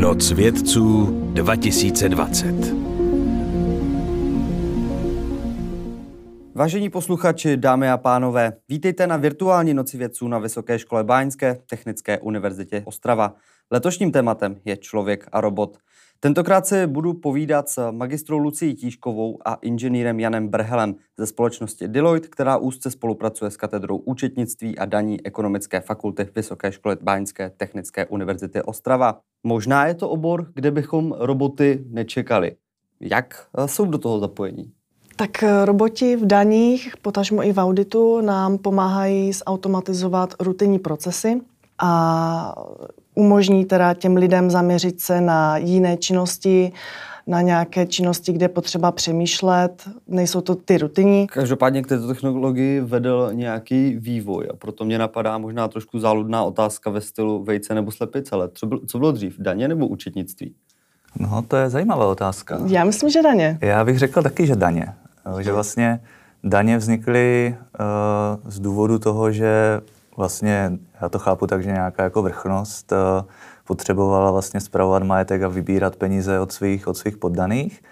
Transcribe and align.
Noc 0.00 0.32
vědců 0.32 1.06
2020 1.32 2.54
Vážení 6.54 6.90
posluchači, 6.90 7.56
dámy 7.56 7.90
a 7.90 7.96
pánové, 7.96 8.52
vítejte 8.68 9.06
na 9.06 9.16
virtuální 9.16 9.74
Noci 9.74 9.98
vědců 9.98 10.28
na 10.28 10.38
Vysoké 10.38 10.78
škole 10.78 11.04
Báňské 11.04 11.58
Technické 11.70 12.18
univerzitě 12.18 12.82
Ostrava. 12.84 13.34
Letošním 13.70 14.12
tématem 14.12 14.56
je 14.64 14.76
člověk 14.76 15.28
a 15.32 15.40
robot. 15.40 15.78
Tentokrát 16.22 16.66
se 16.66 16.86
budu 16.86 17.14
povídat 17.14 17.68
s 17.68 17.90
magistrou 17.90 18.38
Lucí 18.38 18.74
Tíškovou 18.74 19.38
a 19.44 19.54
inženýrem 19.54 20.20
Janem 20.20 20.48
Brhelem 20.48 20.94
ze 21.18 21.26
společnosti 21.26 21.88
Deloitte, 21.88 22.28
která 22.28 22.56
úzce 22.56 22.90
spolupracuje 22.90 23.50
s 23.50 23.56
katedrou 23.56 23.96
účetnictví 23.96 24.78
a 24.78 24.84
daní 24.84 25.26
ekonomické 25.26 25.80
fakulty 25.80 26.28
Vysoké 26.34 26.72
školy 26.72 26.96
Báňské 27.02 27.50
Technické 27.50 28.06
univerzity 28.06 28.62
Ostrava. 28.62 29.20
Možná 29.44 29.86
je 29.86 29.94
to 29.94 30.08
obor, 30.08 30.46
kde 30.54 30.70
bychom 30.70 31.14
roboty 31.18 31.84
nečekali. 31.90 32.56
Jak 33.00 33.46
eh, 33.58 33.68
jsou 33.68 33.84
do 33.84 33.98
toho 33.98 34.18
zapojení? 34.18 34.72
Tak 35.16 35.42
eh, 35.42 35.64
roboti 35.64 36.16
v 36.16 36.26
daních, 36.26 36.94
potažmo 37.02 37.42
i 37.42 37.52
v 37.52 37.58
auditu, 37.58 38.20
nám 38.20 38.58
pomáhají 38.58 39.32
zautomatizovat 39.32 40.34
rutinní 40.40 40.78
procesy 40.78 41.40
a 41.78 42.54
umožní 43.14 43.64
teda 43.64 43.94
těm 43.94 44.16
lidem 44.16 44.50
zaměřit 44.50 45.00
se 45.00 45.20
na 45.20 45.56
jiné 45.56 45.96
činnosti, 45.96 46.72
na 47.26 47.40
nějaké 47.40 47.86
činnosti, 47.86 48.32
kde 48.32 48.48
potřeba 48.48 48.92
přemýšlet, 48.92 49.88
nejsou 50.08 50.40
to 50.40 50.54
ty 50.54 50.78
rutinní. 50.78 51.26
Každopádně 51.26 51.82
k 51.82 51.86
této 51.86 52.08
technologii 52.08 52.80
vedl 52.80 53.30
nějaký 53.32 53.96
vývoj 53.98 54.48
a 54.52 54.56
proto 54.56 54.84
mě 54.84 54.98
napadá 54.98 55.38
možná 55.38 55.68
trošku 55.68 55.98
záludná 55.98 56.42
otázka 56.42 56.90
ve 56.90 57.00
stylu 57.00 57.44
vejce 57.44 57.74
nebo 57.74 57.90
slepice, 57.90 58.30
ale 58.32 58.48
co 58.54 58.66
bylo, 58.66 58.80
co 58.86 58.98
bylo 58.98 59.12
dřív, 59.12 59.36
daně 59.38 59.68
nebo 59.68 59.86
účetnictví? 59.86 60.54
No, 61.18 61.44
to 61.48 61.56
je 61.56 61.70
zajímavá 61.70 62.06
otázka. 62.06 62.58
Já 62.66 62.84
myslím, 62.84 63.10
že 63.10 63.22
daně. 63.22 63.58
Já 63.60 63.84
bych 63.84 63.98
řekl 63.98 64.22
taky, 64.22 64.46
že 64.46 64.56
daně. 64.56 64.86
Že 65.40 65.52
vlastně 65.52 66.00
daně 66.44 66.78
vznikly 66.78 67.56
uh, 67.80 68.50
z 68.50 68.60
důvodu 68.60 68.98
toho, 68.98 69.32
že 69.32 69.80
vlastně, 70.16 70.78
já 71.00 71.08
to 71.08 71.18
chápu 71.18 71.46
tak, 71.46 71.62
že 71.62 71.70
nějaká 71.70 72.02
jako 72.02 72.22
vrchnost 72.22 72.92
uh, 72.92 72.98
potřebovala 73.64 74.30
vlastně 74.30 74.60
spravovat 74.60 75.02
majetek 75.02 75.42
a 75.42 75.48
vybírat 75.48 75.96
peníze 75.96 76.40
od 76.40 76.52
svých, 76.52 76.88
od 76.88 76.96
svých 76.96 77.16
poddaných. 77.16 77.82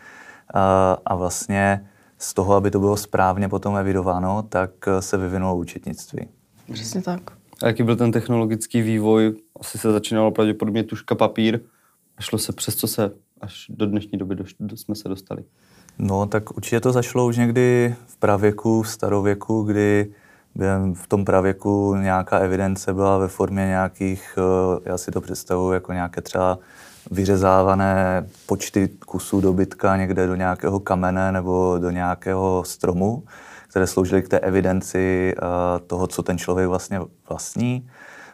Uh, 0.55 0.61
a 1.05 1.15
vlastně 1.15 1.89
z 2.19 2.35
toho, 2.35 2.55
aby 2.55 2.71
to 2.71 2.81
bylo 2.81 2.97
správně 2.97 3.49
potom 3.49 3.77
evidováno, 3.77 4.43
tak 4.43 4.71
se 5.01 5.17
vyvinulo 5.17 5.57
účetnictví. 5.57 6.29
Přesně 6.73 7.03
tak. 7.03 7.21
A 7.63 7.67
jaký 7.67 7.83
byl 7.83 7.97
ten 7.97 8.13
technologický 8.13 8.83
vývoj? 8.83 9.35
Asi 9.61 9.79
se 9.79 9.93
začínalo 9.93 10.31
pravděpodobně 10.31 10.85
tuška 10.85 11.15
papír 11.15 11.61
a 12.17 12.23
šlo 12.23 12.39
se 12.39 12.53
přes 12.53 12.77
co 12.77 12.87
se 12.87 13.11
až 13.41 13.67
do 13.69 13.87
dnešní 13.87 14.19
doby 14.19 14.35
do, 14.35 14.45
do, 14.61 14.77
jsme 14.77 14.95
se 14.95 15.09
dostali. 15.09 15.45
No, 15.99 16.27
tak 16.27 16.57
určitě 16.57 16.81
to 16.81 16.93
zašlo 16.93 17.27
už 17.27 17.37
někdy 17.37 17.95
v 18.07 18.17
pravěku, 18.17 18.83
v 18.83 18.89
starověku, 18.89 19.63
kdy 19.63 20.13
v 20.95 21.07
tom 21.09 21.25
pravěku 21.25 21.95
nějaká 21.95 22.39
evidence 22.39 22.95
byla 22.95 23.19
ve 23.19 23.29
formě 23.29 23.67
nějakých, 23.67 24.39
eh, 24.39 24.91
já 24.91 24.99
si 24.99 25.11
to 25.11 25.21
představuji 25.21 25.73
jako 25.73 25.93
nějaké 25.93 26.21
třeba 26.21 26.59
vyřezávané 27.11 28.27
počty 28.47 28.89
kusů 28.89 29.41
dobytka 29.41 29.97
někde 29.97 30.27
do 30.27 30.35
nějakého 30.35 30.81
kamene 30.81 31.33
nebo 31.33 31.79
do 31.79 31.91
nějakého 31.91 32.65
stromu, 32.67 33.23
které 33.69 33.87
sloužily 33.87 34.23
k 34.23 34.29
té 34.29 34.39
evidenci 34.39 35.35
eh, 35.37 35.41
toho, 35.87 36.07
co 36.07 36.23
ten 36.23 36.39
člověk 36.39 36.69
vlastně 36.69 37.01
vlastní. 37.29 37.89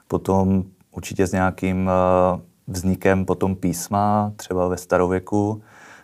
Potom 0.08 0.64
určitě 0.90 1.26
s 1.26 1.32
nějakým 1.32 1.90
eh, 1.90 2.40
vznikem 2.66 3.24
potom 3.24 3.56
písma, 3.56 4.32
třeba 4.36 4.68
ve 4.68 4.76
starověku, 4.76 5.62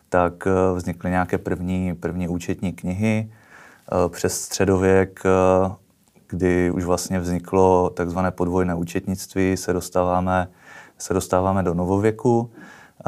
tak 0.08 0.48
vznikly 0.74 1.10
nějaké 1.10 1.38
první, 1.38 1.94
první 1.94 2.28
účetní 2.28 2.72
knihy. 2.72 3.32
Přes 4.08 4.40
středověk 4.40 5.22
kdy 6.30 6.70
už 6.70 6.84
vlastně 6.84 7.20
vzniklo 7.20 7.90
takzvané 7.90 8.30
podvojné 8.30 8.74
účetnictví, 8.74 9.56
se 9.56 9.72
dostáváme, 9.72 10.48
se 10.98 11.14
dostáváme 11.14 11.62
do 11.62 11.74
novověku 11.74 12.50
eh, 12.50 13.02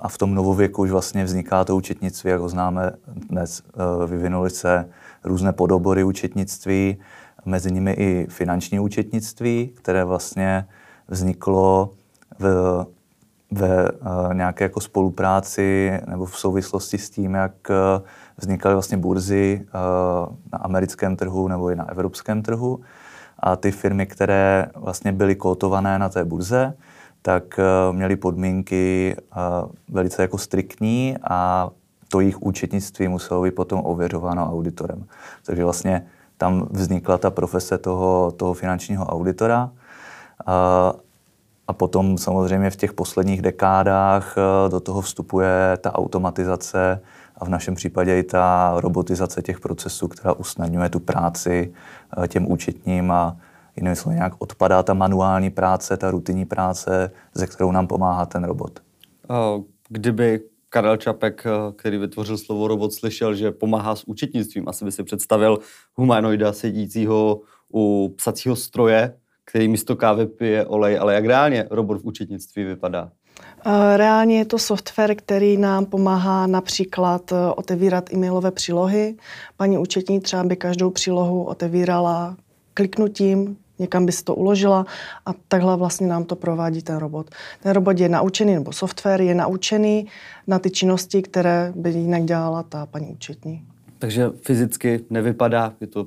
a 0.00 0.08
v 0.08 0.18
tom 0.18 0.34
novověku 0.34 0.82
už 0.82 0.90
vlastně 0.90 1.24
vzniká 1.24 1.64
to 1.64 1.76
účetnictví, 1.76 2.30
jak 2.30 2.40
ho 2.40 2.48
známe 2.48 2.90
dnes. 3.28 3.62
Eh, 3.68 4.06
vyvinuly 4.06 4.50
se 4.50 4.88
různé 5.24 5.52
podobory 5.52 6.04
účetnictví, 6.04 6.96
mezi 7.44 7.72
nimi 7.72 7.92
i 7.92 8.26
finanční 8.30 8.80
účetnictví, 8.80 9.72
které 9.74 10.04
vlastně 10.04 10.66
vzniklo 11.08 11.90
v, 12.38 12.86
ve 13.50 13.88
eh, 13.88 14.34
nějaké 14.34 14.64
jako 14.64 14.80
spolupráci 14.80 15.92
nebo 16.06 16.26
v 16.26 16.38
souvislosti 16.38 16.98
s 16.98 17.10
tím, 17.10 17.34
jak 17.34 17.70
vznikaly 18.40 18.74
vlastně 18.74 18.96
burzy 18.96 19.60
eh, 19.62 19.70
na 20.52 20.58
americkém 20.58 21.16
trhu 21.16 21.48
nebo 21.48 21.70
i 21.70 21.76
na 21.76 21.90
evropském 21.90 22.42
trhu. 22.42 22.80
A 23.38 23.56
ty 23.56 23.70
firmy, 23.70 24.06
které 24.06 24.66
vlastně 24.76 25.12
byly 25.12 25.34
kotované 25.34 25.98
na 25.98 26.08
té 26.08 26.24
burze, 26.24 26.74
tak 27.22 27.58
eh, 27.58 27.92
měly 27.92 28.16
podmínky 28.16 29.16
eh, 29.18 29.36
velice 29.88 30.22
jako 30.22 30.38
striktní 30.38 31.16
a 31.30 31.70
to 32.08 32.20
jejich 32.20 32.42
účetnictví 32.42 33.08
muselo 33.08 33.42
být 33.42 33.54
potom 33.54 33.80
ověřováno 33.84 34.52
auditorem. 34.52 35.04
Takže 35.46 35.64
vlastně 35.64 36.06
tam 36.36 36.68
vznikla 36.70 37.18
ta 37.18 37.30
profese 37.30 37.78
toho, 37.78 38.32
toho 38.36 38.54
finančního 38.54 39.06
auditora. 39.06 39.70
A, 40.46 40.92
a 41.68 41.72
potom 41.72 42.18
samozřejmě 42.18 42.70
v 42.70 42.76
těch 42.76 42.92
posledních 42.92 43.42
dekádách 43.42 44.36
do 44.68 44.80
toho 44.80 45.00
vstupuje 45.00 45.78
ta 45.80 45.94
automatizace 45.94 47.00
a 47.40 47.44
v 47.44 47.48
našem 47.48 47.74
případě 47.74 48.18
i 48.18 48.22
ta 48.22 48.74
robotizace 48.76 49.42
těch 49.42 49.60
procesů, 49.60 50.08
která 50.08 50.32
usnadňuje 50.32 50.88
tu 50.88 51.00
práci 51.00 51.72
eh, 52.22 52.28
těm 52.28 52.50
účetním 52.52 53.10
a 53.10 53.36
jinými 53.76 53.96
slovy 53.96 54.14
nějak 54.14 54.32
odpadá 54.38 54.82
ta 54.82 54.94
manuální 54.94 55.50
práce, 55.50 55.96
ta 55.96 56.10
rutinní 56.10 56.44
práce, 56.44 57.10
ze 57.34 57.46
kterou 57.46 57.72
nám 57.72 57.86
pomáhá 57.86 58.26
ten 58.26 58.44
robot. 58.44 58.80
Kdyby 59.88 60.40
Karel 60.68 60.96
Čapek, 60.96 61.46
eh, 61.46 61.72
který 61.76 61.98
vytvořil 61.98 62.38
slovo 62.38 62.68
robot, 62.68 62.92
slyšel, 62.92 63.34
že 63.34 63.50
pomáhá 63.50 63.96
s 63.96 64.04
účetnictvím, 64.08 64.68
asi 64.68 64.84
by 64.84 64.92
si 64.92 65.02
představil 65.02 65.58
humanoida 65.94 66.52
sedícího 66.52 67.40
u 67.74 68.14
psacího 68.16 68.56
stroje, 68.56 69.16
který 69.44 69.68
místo 69.68 69.96
kávy 69.96 70.26
pije 70.26 70.66
olej, 70.66 70.98
ale 70.98 71.14
jak 71.14 71.24
reálně 71.24 71.66
robot 71.70 72.02
v 72.02 72.04
účetnictví 72.04 72.64
vypadá? 72.64 73.12
Reálně 73.96 74.38
je 74.38 74.44
to 74.44 74.58
software, 74.58 75.14
který 75.14 75.56
nám 75.56 75.86
pomáhá 75.86 76.46
například 76.46 77.32
eh, 77.32 77.36
otevírat 77.56 78.12
e-mailové 78.12 78.50
přílohy. 78.50 79.14
Paní 79.56 79.78
účetní 79.78 80.20
třeba 80.20 80.44
by 80.44 80.56
každou 80.56 80.90
přílohu 80.90 81.44
otevírala 81.44 82.36
kliknutím, 82.74 83.56
někam 83.78 84.06
by 84.06 84.12
si 84.12 84.24
to 84.24 84.34
uložila 84.34 84.86
a 85.26 85.32
takhle 85.48 85.76
vlastně 85.76 86.06
nám 86.06 86.24
to 86.24 86.36
provádí 86.36 86.82
ten 86.82 86.96
robot. 86.96 87.30
Ten 87.62 87.72
robot 87.72 88.00
je 88.00 88.08
naučený, 88.08 88.54
nebo 88.54 88.72
software 88.72 89.20
je 89.20 89.34
naučený 89.34 90.06
na 90.46 90.58
ty 90.58 90.70
činnosti, 90.70 91.22
které 91.22 91.72
by 91.76 91.90
jinak 91.90 92.24
dělala 92.24 92.62
ta 92.62 92.86
paní 92.86 93.06
účetní. 93.06 93.64
Takže 93.98 94.30
fyzicky 94.42 95.04
nevypadá, 95.10 95.72
je 95.80 95.86
to 95.86 96.06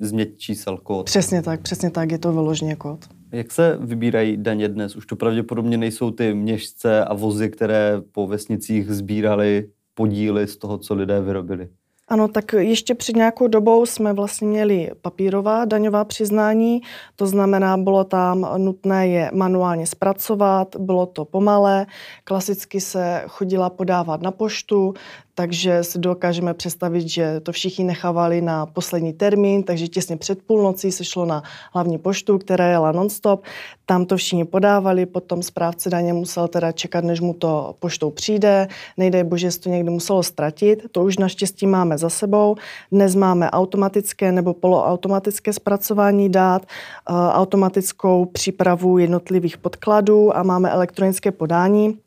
změť 0.00 0.38
čísel 0.38 0.76
kód. 0.76 1.06
Přesně 1.06 1.42
tak, 1.42 1.60
přesně 1.60 1.90
tak, 1.90 2.12
je 2.12 2.18
to 2.18 2.32
vyloženě 2.32 2.76
kód. 2.76 3.08
Jak 3.32 3.52
se 3.52 3.78
vybírají 3.80 4.36
daně 4.36 4.68
dnes? 4.68 4.96
Už 4.96 5.06
to 5.06 5.16
pravděpodobně 5.16 5.78
nejsou 5.78 6.10
ty 6.10 6.34
měšce 6.34 7.04
a 7.04 7.14
vozy, 7.14 7.50
které 7.50 8.02
po 8.12 8.26
vesnicích 8.26 8.90
sbírali 8.90 9.68
podíly 9.94 10.46
z 10.46 10.56
toho, 10.56 10.78
co 10.78 10.94
lidé 10.94 11.20
vyrobili. 11.20 11.68
Ano, 12.08 12.28
tak 12.28 12.52
ještě 12.52 12.94
před 12.94 13.16
nějakou 13.16 13.48
dobou 13.48 13.86
jsme 13.86 14.12
vlastně 14.12 14.48
měli 14.48 14.90
papírová 15.02 15.64
daňová 15.64 16.04
přiznání, 16.04 16.80
to 17.16 17.26
znamená, 17.26 17.76
bylo 17.76 18.04
tam 18.04 18.46
nutné 18.56 19.08
je 19.08 19.30
manuálně 19.34 19.86
zpracovat, 19.86 20.76
bylo 20.78 21.06
to 21.06 21.24
pomalé, 21.24 21.86
klasicky 22.24 22.80
se 22.80 23.22
chodila 23.28 23.70
podávat 23.70 24.22
na 24.22 24.30
poštu, 24.30 24.94
takže 25.34 25.84
si 25.84 25.98
dokážeme 25.98 26.54
představit, 26.54 27.08
že 27.08 27.40
to 27.40 27.52
všichni 27.52 27.84
nechávali 27.84 28.40
na 28.40 28.66
poslední 28.66 29.12
termín, 29.12 29.62
takže 29.62 29.88
těsně 29.88 30.16
před 30.16 30.42
půlnocí 30.42 30.92
se 30.92 31.04
šlo 31.04 31.24
na 31.24 31.42
hlavní 31.72 31.98
poštu, 31.98 32.38
která 32.38 32.66
jela 32.66 32.92
nonstop. 32.92 33.44
Tam 33.86 34.06
to 34.06 34.16
všichni 34.16 34.44
podávali, 34.44 35.06
potom 35.06 35.42
správce 35.42 35.90
daně 35.90 36.12
musel 36.12 36.48
teda 36.48 36.72
čekat, 36.72 37.04
než 37.04 37.20
mu 37.20 37.34
to 37.34 37.74
poštou 37.78 38.10
přijde. 38.10 38.68
Nejdej 38.96 39.24
bože, 39.24 39.50
že 39.50 39.58
to 39.58 39.68
někdy 39.68 39.90
muselo 39.90 40.22
ztratit. 40.22 40.86
To 40.92 41.04
už 41.04 41.18
naštěstí 41.18 41.66
máme 41.66 41.98
za 41.98 42.10
sebou. 42.10 42.56
Dnes 42.92 43.14
máme 43.14 43.50
automatické 43.50 44.32
nebo 44.32 44.54
poloautomatické 44.54 45.52
zpracování 45.52 46.28
dát, 46.28 46.62
eh, 46.62 47.12
automatickou 47.12 48.24
přípravu 48.24 48.98
jednotlivých 48.98 49.58
podkladů 49.58 50.36
a 50.36 50.42
máme 50.42 50.70
elektronické 50.70 51.32
podání. 51.32 51.98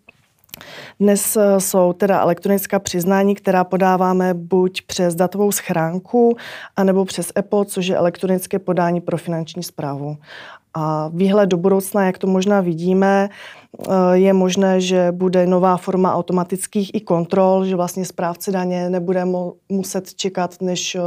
Dnes 1.00 1.36
eh, 1.36 1.60
jsou 1.60 1.94
teda 1.94 2.22
elektronická 2.22 2.80
přiznání, 2.80 3.36
která 3.36 3.64
podáváme 3.64 4.34
buď 4.34 4.82
přes 4.82 5.16
datovou 5.16 5.52
schránku, 5.52 6.38
anebo 6.76 7.06
přes 7.06 7.32
Apple, 7.36 7.66
což 7.66 7.88
je 7.88 7.98
elektronické 7.98 8.60
podání 8.60 9.02
pro 9.02 9.18
finanční 9.18 9.64
zprávu. 9.64 10.18
A 10.74 11.12
výhled 11.14 11.46
do 11.46 11.58
budoucna, 11.58 12.06
jak 12.06 12.18
to 12.18 12.28
možná 12.28 12.62
vidíme, 12.62 13.30
je 14.14 14.34
možné, 14.34 14.82
že 14.82 15.12
bude 15.12 15.48
nová 15.48 15.78
forma 15.78 16.16
automatických 16.16 16.96
i 16.96 17.00
kontrol, 17.00 17.66
že 17.66 17.76
vlastně 17.76 18.06
správce 18.06 18.52
daně 18.52 18.90
nebude 18.90 19.24
muset 19.70 20.14
čekat, 20.14 20.62
než 20.62 20.98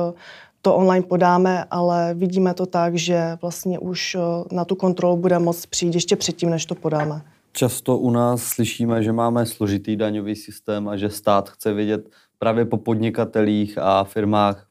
to 0.63 0.75
online 0.75 1.07
podáme, 1.07 1.65
ale 1.71 2.15
vidíme 2.15 2.55
to 2.55 2.67
tak, 2.67 2.95
že 2.95 3.39
vlastně 3.43 3.79
už 3.79 4.17
na 4.53 4.65
tu 4.65 4.75
kontrolu 4.75 5.17
bude 5.17 5.39
moct 5.39 5.67
přijít 5.67 5.95
ještě 5.95 6.17
předtím, 6.17 6.51
než 6.51 6.67
to 6.67 6.75
podáme. 6.75 7.23
Často 7.53 7.99
u 7.99 8.11
nás 8.11 8.43
slyšíme, 8.43 9.03
že 9.03 9.13
máme 9.13 9.47
složitý 9.47 9.97
daňový 9.97 10.37
systém 10.37 10.89
a 10.89 10.97
že 10.97 11.11
stát 11.11 11.51
chce 11.51 11.73
vědět 11.73 12.11
právě 12.39 12.65
po 12.65 12.77
podnikatelích 12.79 13.79
a 13.79 14.05
firmách 14.05 14.69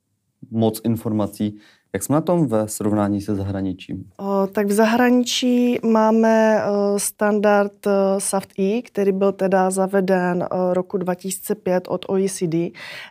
moc 0.51 0.81
informací. 0.83 1.59
Jak 1.93 2.03
jsme 2.03 2.13
na 2.13 2.21
tom 2.21 2.47
ve 2.47 2.67
srovnání 2.67 3.21
se 3.21 3.35
zahraničím? 3.35 4.03
O, 4.17 4.47
tak 4.47 4.67
v 4.67 4.71
zahraničí 4.71 5.79
máme 5.85 6.61
o, 6.65 6.99
standard 6.99 7.87
SAFT-E, 8.17 8.81
který 8.81 9.11
byl 9.11 9.31
teda 9.31 9.69
zaveden 9.69 10.47
o, 10.51 10.73
roku 10.73 10.97
2005 10.97 11.87
od 11.87 12.05
OECD, 12.09 12.55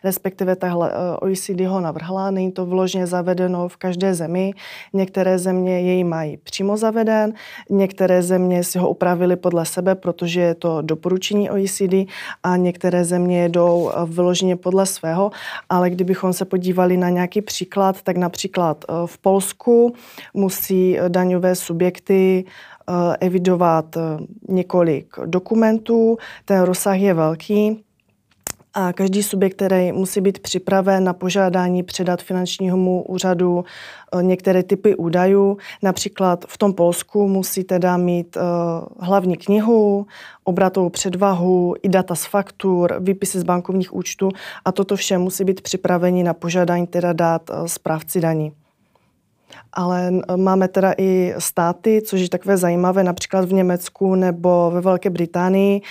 respektive 0.03 0.55
tahle 0.55 0.91
OECD 1.19 1.61
ho 1.67 1.79
navrhla. 1.79 2.31
Není 2.31 2.51
to 2.51 2.65
vložně 2.65 3.07
zavedeno 3.07 3.67
v 3.69 3.77
každé 3.77 4.13
zemi. 4.13 4.51
Některé 4.93 5.39
země 5.39 5.81
jej 5.81 6.03
mají 6.03 6.37
přímo 6.37 6.77
zaveden, 6.77 7.33
některé 7.69 8.21
země 8.21 8.63
si 8.63 8.79
ho 8.79 8.89
upravili 8.89 9.35
podle 9.35 9.65
sebe, 9.65 9.95
protože 9.95 10.41
je 10.41 10.55
to 10.55 10.81
doporučení 10.81 11.49
OECD 11.49 12.09
a 12.43 12.57
některé 12.57 13.03
země 13.03 13.49
jdou 13.49 13.91
vložně 14.05 14.55
podle 14.55 14.85
svého. 14.85 15.31
Ale 15.69 15.89
kdybychom 15.89 16.33
se 16.33 16.45
podívali 16.45 16.97
na 16.97 17.09
nějaký 17.09 17.41
příklad, 17.41 18.01
tak 18.01 18.17
například 18.17 18.66
Například 18.67 18.85
eh, 18.89 19.07
v 19.07 19.17
Polsku 19.17 19.93
musí 20.33 20.99
eh, 20.99 21.09
daňové 21.09 21.55
subjekty 21.55 22.45
eh, 22.45 23.17
evidovat 23.19 23.97
několik 24.49 25.15
dokumentů, 25.25 26.17
ten 26.45 26.61
rozsah 26.61 26.99
je 26.99 27.13
velký 27.13 27.83
a 28.79 28.93
každý 28.93 29.23
subjekt, 29.23 29.55
který 29.55 29.91
musí 29.91 30.21
být 30.21 30.39
připraven 30.39 31.03
na 31.03 31.13
požádání 31.13 31.83
předat 31.83 32.21
finančnímu 32.21 33.03
úřadu 33.03 33.65
některé 34.21 34.63
typy 34.63 34.95
údajů. 34.95 35.57
Například 35.83 36.45
v 36.47 36.57
tom 36.57 36.73
Polsku 36.73 37.27
musí 37.27 37.63
teda 37.63 37.97
mít 37.97 38.37
hlavní 38.99 39.37
knihu, 39.37 40.07
obratovou 40.43 40.89
předvahu, 40.89 41.75
i 41.83 41.89
data 41.89 42.15
z 42.15 42.25
faktur, 42.25 42.97
výpisy 42.99 43.39
z 43.39 43.43
bankovních 43.43 43.95
účtů 43.95 44.29
a 44.65 44.71
toto 44.71 44.95
vše 44.95 45.17
musí 45.17 45.43
být 45.43 45.61
připraveni 45.61 46.23
na 46.23 46.33
požádání 46.33 46.87
teda 46.87 47.13
dát 47.13 47.49
správci 47.65 48.21
daní 48.21 48.51
ale 49.73 50.11
máme 50.35 50.67
teda 50.67 50.93
i 50.97 51.33
státy, 51.37 52.01
což 52.05 52.21
je 52.21 52.29
takové 52.29 52.57
zajímavé, 52.57 53.03
například 53.03 53.45
v 53.45 53.53
Německu 53.53 54.15
nebo 54.15 54.71
ve 54.73 54.81
Velké 54.81 55.09
Británii 55.09 55.81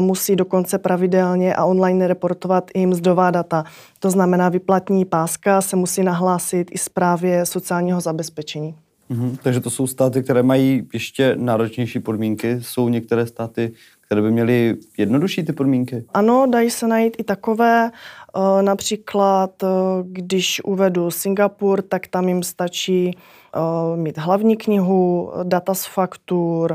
musí 0.00 0.36
dokonce 0.36 0.78
pravidelně 0.78 1.54
a 1.54 1.64
online 1.64 2.08
reportovat 2.08 2.70
i 2.74 2.86
mzdová 2.86 3.30
data. 3.30 3.64
To 3.98 4.10
znamená, 4.10 4.48
vyplatní 4.48 5.04
páska 5.04 5.60
se 5.60 5.76
musí 5.76 6.02
nahlásit 6.02 6.68
i 6.70 6.78
zprávě 6.78 7.46
sociálního 7.46 8.00
zabezpečení. 8.00 8.74
Mhm, 9.08 9.36
takže 9.42 9.60
to 9.60 9.70
jsou 9.70 9.86
státy, 9.86 10.22
které 10.22 10.42
mají 10.42 10.88
ještě 10.92 11.36
náročnější 11.38 12.00
podmínky. 12.00 12.58
Jsou 12.60 12.88
některé 12.88 13.26
státy, 13.26 13.72
které 14.00 14.22
by 14.22 14.30
měly 14.30 14.76
jednodušší 14.98 15.42
ty 15.42 15.52
podmínky? 15.52 16.04
Ano, 16.14 16.46
dají 16.50 16.70
se 16.70 16.86
najít 16.86 17.16
i 17.18 17.24
takové. 17.24 17.90
Eh, 18.36 18.62
například, 18.62 19.62
eh, 19.62 19.66
když 20.02 20.60
uvedu 20.64 21.10
Singapur, 21.10 21.82
tak 21.82 22.06
tam 22.06 22.28
jim 22.28 22.42
stačí 22.42 23.10
eh, 23.10 23.96
mít 23.96 24.18
hlavní 24.18 24.56
knihu, 24.56 25.32
data 25.42 25.74
z 25.74 25.86
faktur, 25.86 26.74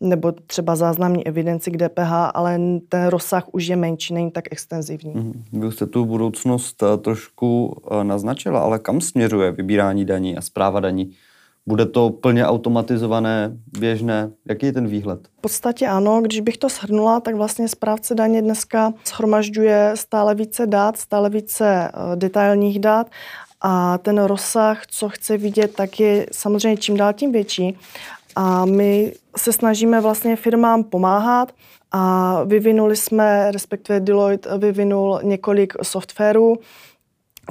nebo 0.00 0.32
třeba 0.32 0.76
záznamní 0.76 1.26
evidenci 1.26 1.70
k 1.70 1.76
DPH, 1.76 2.12
ale 2.34 2.60
ten 2.88 3.06
rozsah 3.06 3.44
už 3.52 3.66
je 3.66 3.76
menší, 3.76 4.14
není 4.14 4.30
tak 4.30 4.44
extenzivní. 4.50 5.14
Mhm. 5.14 5.44
Vy 5.52 5.72
jste 5.72 5.86
tu 5.86 6.04
budoucnost 6.04 6.82
trošku 7.02 7.76
naznačila, 8.02 8.60
ale 8.60 8.78
kam 8.78 9.00
směřuje 9.00 9.52
vybírání 9.52 10.04
daní 10.04 10.36
a 10.36 10.40
zpráva 10.40 10.80
daní? 10.80 11.14
Bude 11.68 11.86
to 11.86 12.10
plně 12.10 12.46
automatizované, 12.46 13.52
běžné? 13.78 14.30
Jaký 14.48 14.66
je 14.66 14.72
ten 14.72 14.86
výhled? 14.86 15.28
V 15.38 15.40
podstatě 15.40 15.86
ano, 15.86 16.20
když 16.20 16.40
bych 16.40 16.56
to 16.56 16.68
shrnula, 16.68 17.20
tak 17.20 17.34
vlastně 17.34 17.68
správce 17.68 18.14
daně 18.14 18.42
dneska 18.42 18.92
schromažďuje 19.04 19.92
stále 19.94 20.34
více 20.34 20.66
dat, 20.66 20.96
stále 20.96 21.30
více 21.30 21.90
uh, 21.94 22.16
detailních 22.16 22.78
dat 22.78 23.10
a 23.60 23.98
ten 23.98 24.18
rozsah, 24.22 24.86
co 24.86 25.08
chce 25.08 25.36
vidět, 25.36 25.74
tak 25.74 26.00
je 26.00 26.26
samozřejmě 26.32 26.76
čím 26.76 26.96
dál 26.96 27.12
tím 27.12 27.32
větší. 27.32 27.78
A 28.36 28.64
my 28.64 29.12
se 29.36 29.52
snažíme 29.52 30.00
vlastně 30.00 30.36
firmám 30.36 30.84
pomáhat 30.84 31.52
a 31.92 32.42
vyvinuli 32.44 32.96
jsme, 32.96 33.50
respektive 33.52 34.00
Deloitte 34.00 34.58
vyvinul 34.58 35.20
několik 35.22 35.72
softwarů, 35.82 36.56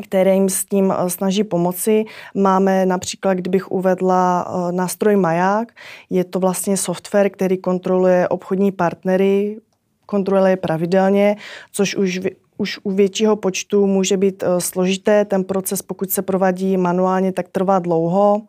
které 0.03 0.33
jim 0.33 0.49
s 0.49 0.65
tím 0.65 0.93
eh, 0.97 1.09
snaží 1.09 1.43
pomoci. 1.43 2.05
Máme 2.35 2.85
například, 2.85 3.33
kdybych 3.33 3.71
uvedla 3.71 4.47
eh, 4.47 4.71
nástroj 4.71 5.15
Maják, 5.15 5.71
je 6.09 6.23
to 6.23 6.39
vlastně 6.39 6.77
software, 6.77 7.29
který 7.29 7.57
kontroluje 7.57 8.27
obchodní 8.27 8.71
partnery, 8.71 9.57
kontroluje 10.05 10.51
je 10.51 10.57
pravidelně, 10.57 11.35
což 11.71 11.95
už 11.95 12.19
už 12.57 12.79
u 12.83 12.91
většího 12.91 13.35
počtu 13.35 13.87
může 13.87 14.17
být 14.17 14.43
eh, 14.43 14.61
složité. 14.61 15.25
Ten 15.25 15.43
proces, 15.43 15.81
pokud 15.81 16.11
se 16.11 16.21
provádí 16.21 16.77
manuálně, 16.77 17.31
tak 17.31 17.47
trvá 17.47 17.79
dlouho. 17.79 18.41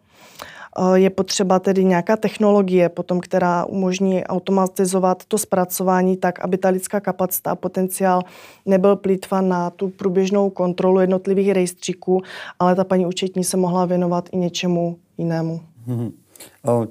Eh, 0.77 0.99
je 0.99 1.11
potřeba 1.11 1.59
tedy 1.59 1.85
nějaká 1.85 2.17
technologie, 2.17 2.89
potom, 2.89 3.21
která 3.21 3.65
umožní 3.65 4.25
automatizovat 4.25 5.25
to 5.25 5.39
zpracování 5.39 6.17
tak, 6.17 6.41
aby 6.41 6.59
ta 6.59 6.69
lidská 6.69 7.01
kapacita 7.01 7.51
a 7.51 7.57
potenciál 7.57 8.23
nebyl 8.67 8.97
plýtvan 8.97 9.49
na 9.49 9.71
tu 9.71 9.89
průběžnou 9.89 10.51
kontrolu 10.51 11.01
jednotlivých 11.01 11.53
rejstříků, 11.53 12.23
ale 12.59 12.75
ta 12.75 12.85
paní 12.85 13.07
účetní 13.07 13.45
se 13.45 13.57
mohla 13.57 13.87
věnovat 13.87 14.29
i 14.33 14.37
něčemu 14.37 14.99
jinému. 15.19 15.61
Hmm. 15.87 16.13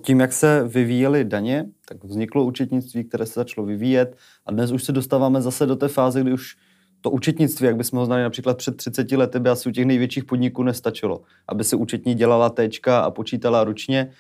Tím, 0.02 0.20
jak 0.20 0.34
se 0.34 0.64
vyvíjely 0.68 1.26
daně, 1.26 1.66
tak 1.88 2.04
vzniklo 2.04 2.44
účetnictví, 2.44 3.04
které 3.04 3.26
se 3.26 3.34
začalo 3.34 3.68
vyvíjet 3.68 4.18
a 4.46 4.52
dnes 4.52 4.72
už 4.72 4.84
se 4.84 4.92
dostáváme 4.92 5.42
zase 5.42 5.66
do 5.66 5.76
té 5.76 5.88
fáze, 5.88 6.22
kdy 6.22 6.34
už 6.34 6.56
to 7.02 7.12
účetnictví, 7.12 7.68
jak 7.68 7.76
bychom 7.76 8.00
ho 8.00 8.06
znali 8.06 8.24
například 8.24 8.58
před 8.58 8.78
30 8.78 9.12
lety, 9.12 9.40
by 9.40 9.50
asi 9.50 9.70
u 9.70 9.72
těch 9.72 9.86
největších 9.86 10.26
podniků 10.26 10.64
nestačilo, 10.64 11.22
aby 11.48 11.64
se 11.64 11.76
účetní 11.76 12.16
dělala 12.16 12.50
téčka 12.50 13.00
a 13.00 13.12
počítala 13.12 13.64
ručně. 13.64 14.12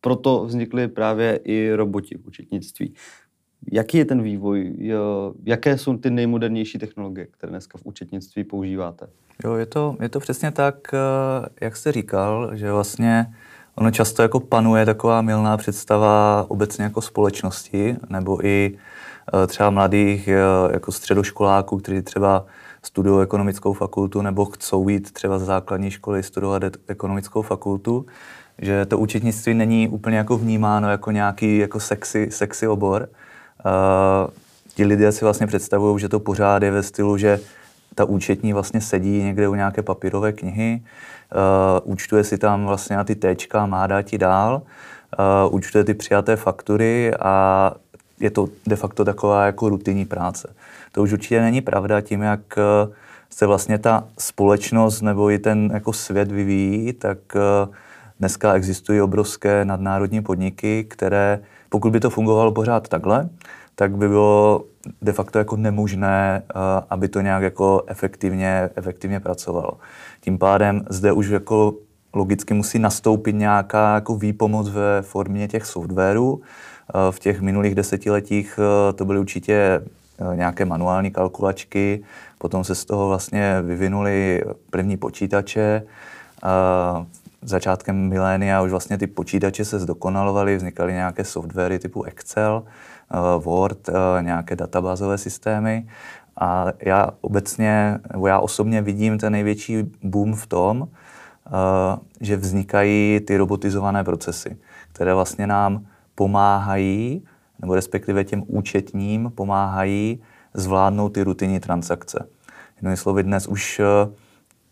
Proto 0.00 0.44
vznikly 0.44 0.88
právě 0.88 1.40
i 1.44 1.72
roboti 1.72 2.18
v 2.18 2.26
účetnictví. 2.26 2.94
Jaký 3.72 3.98
je 3.98 4.04
ten 4.04 4.22
vývoj? 4.22 4.76
Jaké 5.44 5.78
jsou 5.78 5.96
ty 5.96 6.10
nejmodernější 6.10 6.78
technologie, 6.78 7.26
které 7.26 7.50
dneska 7.50 7.78
v 7.78 7.82
účetnictví 7.84 8.44
používáte? 8.44 9.06
Jo, 9.44 9.54
je 9.54 9.66
to, 9.66 9.96
je 10.00 10.08
to 10.08 10.20
přesně 10.20 10.50
tak, 10.50 10.94
eh, 10.94 11.48
jak 11.60 11.76
jste 11.76 11.92
říkal, 11.92 12.50
že 12.56 12.72
vlastně 12.72 13.26
ono 13.74 13.90
často 13.90 14.22
jako 14.22 14.40
panuje 14.40 14.86
taková 14.86 15.22
milná 15.22 15.56
představa 15.56 16.46
obecně 16.48 16.84
jako 16.84 17.00
společnosti, 17.00 17.96
nebo 18.08 18.46
i 18.46 18.78
třeba 19.46 19.70
mladých 19.70 20.28
eh, 20.28 20.38
jako 20.72 20.92
středoškoláků, 20.92 21.78
kteří 21.78 22.02
třeba 22.02 22.44
studují 22.82 23.22
ekonomickou 23.22 23.72
fakultu 23.72 24.22
nebo 24.22 24.44
chcou 24.44 24.88
jít 24.88 25.12
třeba 25.12 25.38
z 25.38 25.42
základní 25.42 25.90
školy 25.90 26.22
studovat 26.22 26.62
ekonomickou 26.88 27.42
fakultu, 27.42 28.06
že 28.58 28.86
to 28.86 28.98
účetnictví 28.98 29.54
není 29.54 29.88
úplně 29.88 30.16
jako 30.16 30.38
vnímáno 30.38 30.90
jako 30.90 31.10
nějaký 31.10 31.58
jako 31.58 31.80
sexy, 31.80 32.28
sexy 32.30 32.68
obor. 32.68 33.08
Uh, 33.66 34.30
ti 34.74 34.84
lidé 34.84 35.12
si 35.12 35.24
vlastně 35.24 35.46
představují, 35.46 35.98
že 35.98 36.08
to 36.08 36.20
pořád 36.20 36.62
je 36.62 36.70
ve 36.70 36.82
stylu, 36.82 37.16
že 37.16 37.40
ta 37.94 38.04
účetní 38.04 38.52
vlastně 38.52 38.80
sedí 38.80 39.22
někde 39.22 39.48
u 39.48 39.54
nějaké 39.54 39.82
papírové 39.82 40.32
knihy, 40.32 40.82
uh, 40.82 41.92
účtuje 41.92 42.24
si 42.24 42.38
tam 42.38 42.66
vlastně 42.66 42.96
na 42.96 43.04
ty 43.04 43.14
téčka, 43.14 43.66
má 43.66 43.86
dát 43.86 44.02
ti 44.02 44.18
dál, 44.18 44.62
uh, 45.18 45.54
účtuje 45.54 45.84
ty 45.84 45.94
přijaté 45.94 46.36
faktury 46.36 47.12
a 47.20 47.72
je 48.20 48.30
to 48.30 48.48
de 48.66 48.76
facto 48.76 49.04
taková 49.04 49.46
jako 49.46 49.68
rutinní 49.68 50.04
práce. 50.04 50.54
To 50.92 51.02
už 51.02 51.12
určitě 51.12 51.40
není 51.40 51.60
pravda 51.60 52.00
tím, 52.00 52.22
jak 52.22 52.40
eh, 52.58 52.92
se 53.30 53.46
vlastně 53.46 53.78
ta 53.78 54.08
společnost 54.18 55.02
nebo 55.02 55.30
i 55.30 55.38
ten 55.38 55.70
jako 55.74 55.92
svět 55.92 56.32
vyvíjí, 56.32 56.92
tak 56.92 57.18
eh, 57.36 57.68
dneska 58.20 58.54
existují 58.54 59.00
obrovské 59.00 59.64
nadnárodní 59.64 60.22
podniky, 60.22 60.84
které, 60.84 61.40
pokud 61.68 61.90
by 61.90 62.00
to 62.00 62.10
fungovalo 62.10 62.52
pořád 62.52 62.88
takhle, 62.88 63.28
tak 63.74 63.96
by 63.96 64.08
bylo 64.08 64.64
de 65.02 65.12
facto 65.12 65.38
jako 65.38 65.56
nemožné, 65.56 66.42
eh, 66.50 66.54
aby 66.90 67.08
to 67.08 67.20
nějak 67.20 67.42
jako 67.42 67.82
efektivně, 67.86 68.70
efektivně 68.76 69.20
pracovalo. 69.20 69.72
Tím 70.20 70.38
pádem 70.38 70.84
zde 70.90 71.12
už 71.12 71.28
jako 71.28 71.74
logicky 72.14 72.54
musí 72.54 72.78
nastoupit 72.78 73.32
nějaká 73.32 73.94
jako 73.94 74.16
výpomoc 74.16 74.68
ve 74.68 75.02
formě 75.02 75.48
těch 75.48 75.66
softwarů, 75.66 76.40
v 77.10 77.18
těch 77.18 77.40
minulých 77.40 77.74
desetiletích 77.74 78.58
eh, 78.58 78.92
to 78.92 79.04
byly 79.04 79.18
určitě 79.18 79.54
eh, 80.32 80.36
nějaké 80.36 80.64
manuální 80.64 81.10
kalkulačky, 81.10 82.04
potom 82.38 82.64
se 82.64 82.74
z 82.74 82.84
toho 82.84 83.08
vlastně 83.08 83.62
vyvinuly 83.62 84.44
první 84.70 84.96
počítače. 84.96 85.82
začátkem 87.42 88.08
milénia 88.08 88.62
už 88.62 88.70
vlastně 88.70 88.98
ty 88.98 89.06
počítače 89.06 89.64
se 89.64 89.78
zdokonalovaly, 89.78 90.56
vznikaly 90.56 90.92
nějaké 90.92 91.24
softwary 91.24 91.78
typu 91.78 92.02
Excel, 92.02 92.62
Word, 93.38 93.90
nějaké 94.20 94.56
databázové 94.56 95.18
systémy. 95.18 95.86
A 96.40 96.66
já 96.78 97.10
obecně, 97.20 97.98
nebo 98.12 98.26
já 98.26 98.38
osobně 98.38 98.82
vidím 98.82 99.18
ten 99.18 99.32
největší 99.32 99.92
boom 100.02 100.34
v 100.34 100.46
tom, 100.46 100.88
že 102.20 102.36
vznikají 102.36 103.20
ty 103.20 103.36
robotizované 103.36 104.04
procesy, 104.04 104.56
které 104.92 105.14
vlastně 105.14 105.46
nám 105.46 105.86
pomáhají, 106.16 107.22
nebo 107.60 107.74
respektive 107.74 108.24
těm 108.24 108.42
účetním 108.46 109.32
pomáhají 109.34 110.22
zvládnout 110.54 111.08
ty 111.08 111.22
rutinní 111.22 111.60
transakce. 111.60 112.28
Jinými 112.80 112.96
slovy, 112.96 113.22
dnes 113.22 113.46
už 113.46 113.80
uh, 113.80 114.12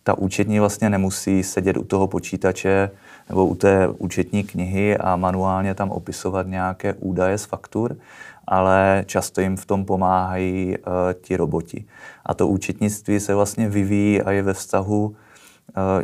ta 0.03 0.19
účetní 0.19 0.61
vlastně 0.61 0.91
nemusí 0.91 1.43
sedět 1.43 1.77
u 1.77 1.85
toho 1.85 2.09
počítače 2.09 2.91
nebo 3.29 3.47
u 3.47 3.55
té 3.55 3.89
účetní 3.89 4.45
knihy 4.45 4.99
a 4.99 5.17
manuálně 5.17 5.75
tam 5.75 5.91
opisovat 5.91 6.47
nějaké 6.47 6.95
údaje 6.95 7.39
z 7.39 7.45
faktur, 7.45 7.97
ale 8.47 9.05
často 9.07 9.41
jim 9.41 9.57
v 9.57 9.67
tom 9.67 9.85
pomáhají 9.85 10.77
uh, 10.79 10.93
ti 11.21 11.37
roboti. 11.37 11.85
A 12.27 12.35
to 12.35 12.49
účetnictví 12.49 13.21
se 13.21 13.35
vlastně 13.35 13.69
vyvíjí 13.69 14.23
a 14.23 14.31
je 14.31 14.43
ve 14.43 14.53
vztahu, 14.53 15.17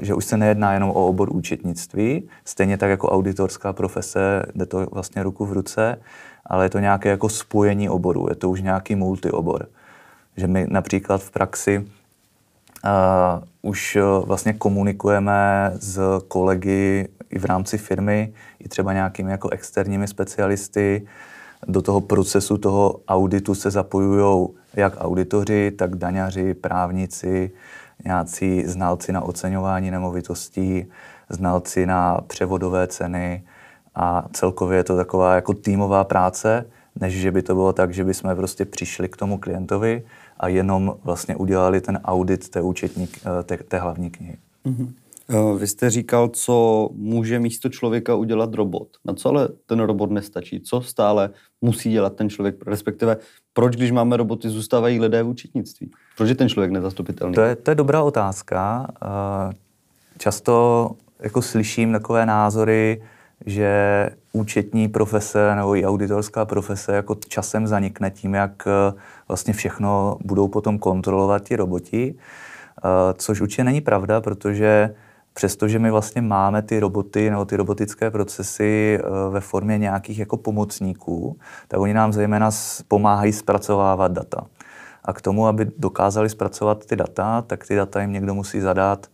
že 0.00 0.15
už 0.15 0.25
se 0.25 0.37
nejedná 0.37 0.73
jenom 0.73 0.91
o 0.91 1.07
obor 1.07 1.29
účetnictví, 1.33 2.29
stejně 2.45 2.79
tak 2.79 2.91
jako 2.91 3.09
auditorská 3.09 3.73
profese, 3.73 4.43
jde 4.55 4.67
to 4.67 4.87
vlastně 4.93 5.23
ruku 5.23 5.47
v 5.47 5.53
ruce, 5.53 6.00
ale 6.47 6.65
je 6.65 6.71
to 6.71 6.79
nějaké 6.79 7.09
jako 7.09 7.29
spojení 7.29 7.89
oborů, 7.89 8.27
je 8.29 8.35
to 8.35 8.50
už 8.50 8.62
nějaký 8.62 8.95
multiobor. 8.95 9.67
Že 10.37 10.47
my 10.47 10.67
například 10.71 11.23
v 11.23 11.31
praxi 11.31 11.87
Uh, 12.85 13.71
už 13.71 13.97
uh, 13.97 14.27
vlastně 14.27 14.53
komunikujeme 14.53 15.71
s 15.75 16.00
kolegy 16.29 17.09
i 17.31 17.39
v 17.39 17.45
rámci 17.45 17.79
firmy, 17.79 18.33
i 18.59 18.69
třeba 18.69 18.93
nějakými 18.93 19.31
jako 19.31 19.49
externími 19.49 20.09
specialisty. 20.09 21.07
Do 21.69 21.83
toho 21.83 22.00
procesu 22.00 22.59
toho 22.59 23.00
auditu 23.09 23.55
se 23.55 23.71
zapojují 23.71 24.49
jak 24.75 24.95
auditoři, 24.99 25.71
tak 25.71 25.97
daňaři, 25.97 26.55
právníci, 26.55 27.50
nějací 28.04 28.62
znalci 28.66 29.12
na 29.12 29.21
oceňování 29.21 29.90
nemovitostí, 29.90 30.87
znalci 31.28 31.87
na 31.87 32.21
převodové 32.26 32.87
ceny 32.87 33.42
a 33.95 34.25
celkově 34.33 34.78
je 34.78 34.85
to 34.85 34.97
taková 34.97 35.35
jako 35.35 35.54
týmová 35.54 36.04
práce, 36.04 36.66
než 37.00 37.14
že 37.14 37.33
by 37.33 37.42
to 37.42 37.54
bylo 37.54 37.73
tak, 37.73 37.95
že 37.95 38.04
bychom 38.04 38.37
prostě 38.37 38.64
přišli 38.64 39.09
k 39.09 39.16
tomu 39.16 39.38
klientovi 39.38 40.02
a 40.40 40.49
jenom 40.49 40.97
vlastně 41.04 41.37
udělali 41.37 41.80
ten 41.80 42.00
audit 42.04 42.49
té 42.49 42.61
účetní, 42.61 43.09
té, 43.45 43.57
té 43.57 43.78
hlavní 43.78 44.11
knihy. 44.11 44.37
Mm-hmm. 44.66 44.88
Vy 45.59 45.67
jste 45.67 45.91
říkal, 45.91 46.29
co 46.29 46.89
může 46.93 47.39
místo 47.39 47.69
člověka 47.69 48.15
udělat 48.15 48.55
robot. 48.55 48.89
Na 49.05 49.15
co 49.15 49.29
ale 49.29 49.49
ten 49.67 49.81
robot 49.81 50.11
nestačí? 50.11 50.61
Co 50.61 50.81
stále 50.81 51.31
musí 51.61 51.91
dělat 51.91 52.17
ten 52.17 52.31
člověk? 52.31 52.67
Respektive, 52.67 53.17
proč, 53.53 53.77
když 53.77 53.91
máme 53.91 54.17
roboty, 54.17 54.49
zůstávají 54.49 55.01
lidé 55.01 55.23
v 55.23 55.29
účetnictví? 55.29 55.91
Proč 56.17 56.29
je 56.29 56.35
ten 56.35 56.49
člověk 56.49 56.71
nezastupitelný? 56.71 57.35
To 57.35 57.41
je, 57.41 57.57
to 57.57 57.71
je 57.71 57.75
dobrá 57.75 58.03
otázka. 58.03 58.87
Eh, 59.03 59.53
často 60.19 60.91
jako 61.21 61.43
slyším 61.43 61.93
takové 61.93 62.27
názory, 62.27 63.03
že 63.47 64.11
účetní 64.33 64.89
profese 64.89 65.55
nebo 65.57 65.77
i 65.77 65.87
auditorská 65.87 66.45
profese 66.45 66.93
jako 66.93 67.17
časem 67.29 67.67
zanikne 67.67 68.11
tím, 68.11 68.35
jak 68.35 68.67
eh, 68.67 68.93
vlastně 69.29 69.53
všechno 69.53 70.19
budou 70.25 70.49
potom 70.49 70.79
kontrolovat 70.79 71.43
ti 71.43 71.57
roboti, 71.57 72.15
eh, 72.15 73.15
což 73.15 73.41
určitě 73.41 73.65
není 73.65 73.81
pravda, 73.81 74.21
protože 74.21 74.95
přestože 75.40 75.78
my 75.78 75.90
vlastně 75.90 76.23
máme 76.23 76.62
ty 76.62 76.80
roboty 76.80 77.30
nebo 77.30 77.44
ty 77.44 77.56
robotické 77.56 78.11
procesy 78.11 78.99
eh, 79.00 79.30
ve 79.30 79.40
formě 79.40 79.78
nějakých 79.78 80.18
jako 80.18 80.37
pomocníků, 80.37 81.38
tak 81.68 81.80
oni 81.80 81.94
nám 81.94 82.12
zejména 82.12 82.50
pomáhají 82.88 83.32
zpracovávat 83.32 84.12
data. 84.12 84.47
A 85.04 85.12
k 85.12 85.20
tomu, 85.20 85.47
aby 85.47 85.66
dokázali 85.78 86.28
zpracovat 86.28 86.87
ty 86.87 86.97
data, 86.97 87.42
tak 87.42 87.66
ty 87.66 87.76
data 87.76 88.00
jim 88.00 88.12
někdo 88.12 88.35
musí 88.35 88.61
zadat, 88.61 89.06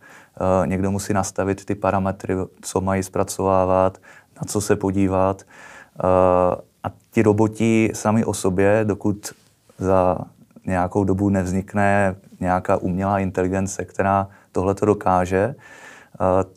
někdo 0.65 0.91
musí 0.91 1.13
nastavit 1.13 1.65
ty 1.65 1.75
parametry, 1.75 2.35
co 2.61 2.81
mají 2.81 3.03
zpracovávat, 3.03 3.97
na 4.35 4.41
co 4.47 4.61
se 4.61 4.75
podívat. 4.75 5.43
Eh, 5.43 6.61
a 6.83 6.91
ti 7.11 7.21
roboti 7.21 7.91
sami 7.93 8.25
o 8.25 8.33
sobě, 8.33 8.81
dokud 8.83 9.31
za 9.77 10.17
nějakou 10.65 11.03
dobu 11.03 11.29
nevznikne 11.29 12.15
nějaká 12.39 12.77
umělá 12.77 13.19
inteligence, 13.19 13.85
která 13.85 14.27
tohle 14.51 14.75
to 14.75 14.85
dokáže, 14.85 15.55
eh, 15.57 15.86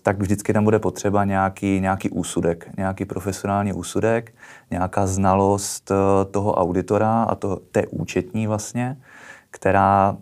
tak 0.03 0.19
vždycky 0.19 0.53
tam 0.53 0.65
bude 0.65 0.79
potřeba 0.79 1.25
nějaký, 1.25 1.81
nějaký 1.81 2.11
úsudek, 2.11 2.71
nějaký 2.77 3.05
profesionální 3.05 3.73
úsudek, 3.73 4.35
nějaká 4.71 5.07
znalost 5.07 5.91
eh, 5.91 6.25
toho 6.25 6.55
auditora 6.55 7.23
a 7.23 7.35
to, 7.35 7.57
té 7.73 7.87
účetní 7.87 8.47
vlastně, 8.47 8.97
která 9.51 10.17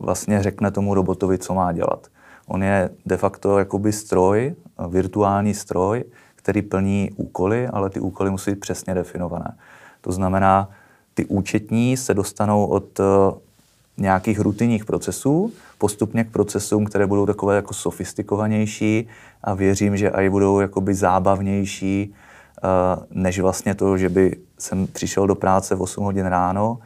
vlastně 0.00 0.42
řekne 0.42 0.70
tomu 0.70 0.94
robotovi, 0.94 1.38
co 1.38 1.54
má 1.54 1.72
dělat. 1.72 2.06
On 2.46 2.62
je 2.62 2.90
de 3.06 3.16
facto 3.16 3.58
jakoby 3.58 3.92
stroj, 3.92 4.54
virtuální 4.88 5.54
stroj, 5.54 6.04
který 6.36 6.62
plní 6.62 7.10
úkoly, 7.16 7.66
ale 7.66 7.90
ty 7.90 8.00
úkoly 8.00 8.30
musí 8.30 8.50
být 8.50 8.60
přesně 8.60 8.94
definované. 8.94 9.56
To 10.00 10.12
znamená, 10.12 10.70
ty 11.14 11.24
účetní 11.24 11.96
se 11.96 12.14
dostanou 12.14 12.66
od 12.66 13.00
eh, 13.00 13.04
nějakých 13.98 14.40
rutinních 14.40 14.84
procesů 14.84 15.52
postupně 15.78 16.24
k 16.24 16.30
procesům, 16.30 16.84
které 16.84 17.06
budou 17.06 17.26
takové 17.26 17.56
jako 17.56 17.74
sofistikovanější 17.74 19.08
a 19.44 19.54
věřím, 19.54 19.96
že 19.96 20.08
i 20.08 20.30
budou 20.30 20.60
jakoby 20.60 20.94
zábavnější, 20.94 22.14
eh, 22.14 23.06
než 23.10 23.40
vlastně 23.40 23.74
to, 23.74 23.98
že 23.98 24.08
by 24.08 24.36
jsem 24.58 24.86
přišel 24.86 25.26
do 25.26 25.34
práce 25.34 25.74
v 25.74 25.82
8 25.82 26.04
hodin 26.04 26.26
ráno 26.26 26.78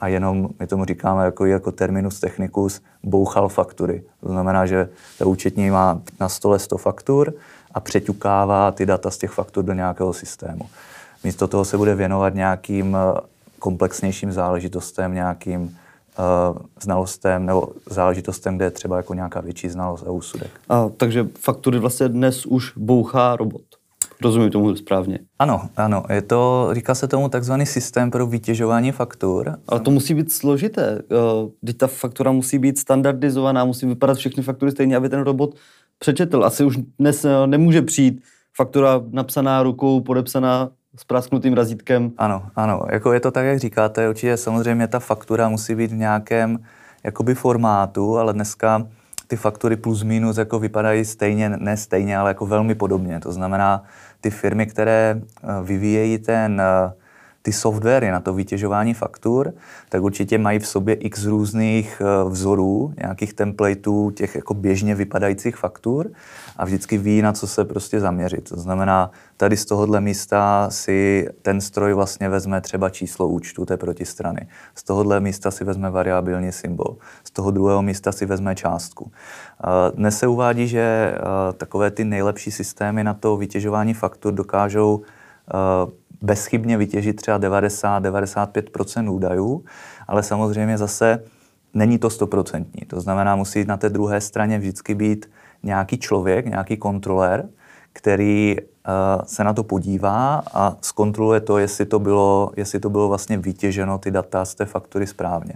a 0.00 0.08
jenom, 0.08 0.48
my 0.60 0.66
tomu 0.66 0.84
říkáme 0.84 1.24
jako, 1.24 1.46
jako 1.46 1.72
terminus 1.72 2.20
technicus, 2.20 2.80
bouchal 3.02 3.48
faktury. 3.48 4.02
To 4.20 4.28
znamená, 4.28 4.66
že 4.66 4.88
ta 5.18 5.26
účetní 5.26 5.70
má 5.70 6.00
na 6.20 6.28
stole 6.28 6.58
100 6.58 6.78
faktur 6.78 7.34
a 7.74 7.80
přeťukává 7.80 8.70
ty 8.70 8.86
data 8.86 9.10
z 9.10 9.18
těch 9.18 9.30
faktur 9.30 9.64
do 9.64 9.72
nějakého 9.72 10.12
systému. 10.12 10.68
Místo 11.24 11.48
toho 11.48 11.64
se 11.64 11.76
bude 11.76 11.94
věnovat 11.94 12.34
nějakým 12.34 12.96
eh, 12.96 13.20
komplexnějším 13.58 14.32
záležitostem, 14.32 15.14
nějakým 15.14 15.76
znalostem 16.82 17.46
nebo 17.46 17.68
záležitostem, 17.90 18.56
kde 18.56 18.64
je 18.64 18.70
třeba 18.70 18.96
jako 18.96 19.14
nějaká 19.14 19.40
větší 19.40 19.68
znalost 19.68 20.04
a 20.06 20.10
úsudek. 20.10 20.50
A, 20.68 20.88
takže 20.96 21.26
faktury 21.38 21.78
vlastně 21.78 22.08
dnes 22.08 22.46
už 22.46 22.72
bouchá 22.76 23.36
robot. 23.36 23.62
Rozumím 24.22 24.50
tomu 24.50 24.76
správně. 24.76 25.18
Ano, 25.38 25.68
ano. 25.76 26.04
Je 26.12 26.22
to, 26.22 26.68
říká 26.72 26.94
se 26.94 27.08
tomu 27.08 27.28
takzvaný 27.28 27.66
systém 27.66 28.10
pro 28.10 28.26
vytěžování 28.26 28.92
faktur. 28.92 29.58
Ale 29.68 29.80
to 29.80 29.90
musí 29.90 30.14
být 30.14 30.32
složité. 30.32 31.02
Když 31.60 31.74
ta 31.74 31.86
faktura 31.86 32.32
musí 32.32 32.58
být 32.58 32.78
standardizovaná, 32.78 33.64
musí 33.64 33.86
vypadat 33.86 34.16
všechny 34.16 34.42
faktury 34.42 34.70
stejně, 34.70 34.96
aby 34.96 35.08
ten 35.08 35.20
robot 35.20 35.54
přečetl. 35.98 36.44
Asi 36.44 36.64
už 36.64 36.78
dnes 36.98 37.24
eh, 37.24 37.46
nemůže 37.46 37.82
přijít 37.82 38.22
faktura 38.56 39.02
napsaná 39.10 39.62
rukou, 39.62 40.00
podepsaná 40.00 40.70
s 40.96 41.04
prasknutým 41.04 41.54
razítkem. 41.54 42.12
Ano, 42.18 42.42
ano. 42.56 42.82
Jako 42.90 43.12
je 43.12 43.20
to 43.20 43.30
tak, 43.30 43.46
jak 43.46 43.58
říkáte. 43.58 44.08
Určitě 44.08 44.36
samozřejmě 44.36 44.88
ta 44.88 44.98
faktura 44.98 45.48
musí 45.48 45.74
být 45.74 45.92
v 45.92 45.96
nějakém 45.96 46.58
jakoby 47.04 47.34
formátu, 47.34 48.18
ale 48.18 48.32
dneska 48.32 48.86
ty 49.26 49.36
faktury 49.36 49.76
plus 49.76 50.02
minus 50.02 50.36
jako 50.36 50.58
vypadají 50.58 51.04
stejně, 51.04 51.48
ne 51.48 51.76
stejně, 51.76 52.18
ale 52.18 52.30
jako 52.30 52.46
velmi 52.46 52.74
podobně. 52.74 53.20
To 53.20 53.32
znamená, 53.32 53.82
ty 54.20 54.30
firmy, 54.30 54.66
které 54.66 55.20
eh, 55.20 55.46
vyvíjejí 55.62 56.18
ten 56.18 56.62
uh, 56.84 56.92
ty 57.42 57.52
softwary 57.52 58.10
na 58.10 58.20
to 58.20 58.34
vytěžování 58.34 58.94
faktur, 58.94 59.54
tak 59.88 60.02
určitě 60.02 60.38
mají 60.38 60.58
v 60.58 60.66
sobě 60.66 60.94
x 60.94 61.26
různých 61.26 62.02
eh, 62.04 62.28
vzorů, 62.28 62.94
nějakých 62.98 63.34
templateů 63.34 64.10
těch 64.10 64.34
jako 64.34 64.54
běžně 64.54 64.94
vypadajících 64.94 65.56
faktur 65.56 66.10
a 66.58 66.64
vždycky 66.64 66.98
ví, 66.98 67.22
na 67.22 67.32
co 67.32 67.46
se 67.46 67.64
prostě 67.64 68.00
zaměřit. 68.00 68.48
To 68.48 68.60
znamená, 68.60 69.10
tady 69.36 69.56
z 69.56 69.64
tohohle 69.64 70.00
místa 70.00 70.70
si 70.70 71.28
ten 71.42 71.60
stroj 71.60 71.94
vlastně 71.94 72.28
vezme 72.28 72.60
třeba 72.60 72.90
číslo 72.90 73.28
účtu 73.28 73.64
té 73.64 73.76
protistrany. 73.76 74.48
Z 74.74 74.82
tohohle 74.82 75.20
místa 75.20 75.50
si 75.50 75.64
vezme 75.64 75.90
variabilní 75.90 76.52
symbol. 76.52 76.96
Z 77.24 77.30
toho 77.30 77.50
druhého 77.50 77.82
místa 77.82 78.12
si 78.12 78.26
vezme 78.26 78.54
částku. 78.54 79.10
Eh, 79.12 79.96
dnes 79.96 80.18
se 80.18 80.26
uvádí, 80.26 80.68
že 80.68 80.80
eh, 80.80 81.18
takové 81.52 81.90
ty 81.90 82.04
nejlepší 82.04 82.50
systémy 82.50 83.04
na 83.04 83.14
to 83.14 83.36
vytěžování 83.36 83.94
faktur 83.94 84.34
dokážou 84.34 85.02
bezchybně 86.22 86.76
vytěžit 86.76 87.16
třeba 87.16 87.38
90-95% 87.38 89.12
údajů, 89.12 89.64
ale 90.08 90.22
samozřejmě 90.22 90.78
zase 90.78 91.22
není 91.74 91.98
to 91.98 92.10
stoprocentní. 92.10 92.86
To 92.86 93.00
znamená, 93.00 93.36
musí 93.36 93.64
na 93.64 93.76
té 93.76 93.88
druhé 93.88 94.20
straně 94.20 94.58
vždycky 94.58 94.94
být 94.94 95.30
nějaký 95.62 95.98
člověk, 95.98 96.46
nějaký 96.46 96.76
kontrolér, 96.76 97.48
který 97.92 98.56
uh, 98.60 99.24
se 99.24 99.44
na 99.44 99.52
to 99.52 99.64
podívá 99.64 100.42
a 100.54 100.76
zkontroluje 100.80 101.40
to, 101.40 101.58
jestli 101.58 101.86
to 101.86 101.98
bylo, 101.98 102.52
jestli 102.56 102.80
to 102.80 102.90
bylo 102.90 103.08
vlastně 103.08 103.38
vytěženo 103.38 103.98
ty 103.98 104.10
data 104.10 104.44
z 104.44 104.54
té 104.54 104.64
faktury 104.64 105.06
správně. 105.06 105.52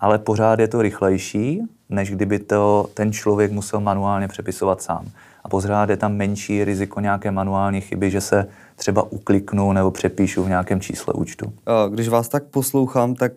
Ale 0.00 0.18
pořád 0.18 0.58
je 0.58 0.68
to 0.68 0.82
rychlejší, 0.82 1.62
než 1.88 2.10
kdyby 2.10 2.38
to 2.38 2.86
ten 2.94 3.12
člověk 3.12 3.52
musel 3.52 3.80
manuálně 3.80 4.28
přepisovat 4.28 4.82
sám. 4.82 5.06
a 5.44 5.48
pořád 5.48 5.90
je 5.90 5.96
tam 5.96 6.16
menší 6.16 6.64
riziko 6.64 7.00
nějaké 7.00 7.30
manuální 7.30 7.80
chyby, 7.80 8.10
že 8.10 8.20
se 8.20 8.46
třeba 8.76 9.12
ukliknu 9.12 9.72
nebo 9.72 9.90
přepíšu 9.90 10.44
v 10.44 10.48
nějakém 10.48 10.80
čísle 10.80 11.14
účtu. 11.14 11.52
Když 11.90 12.08
vás 12.08 12.28
tak 12.28 12.44
poslouchám, 12.44 13.14
tak 13.14 13.32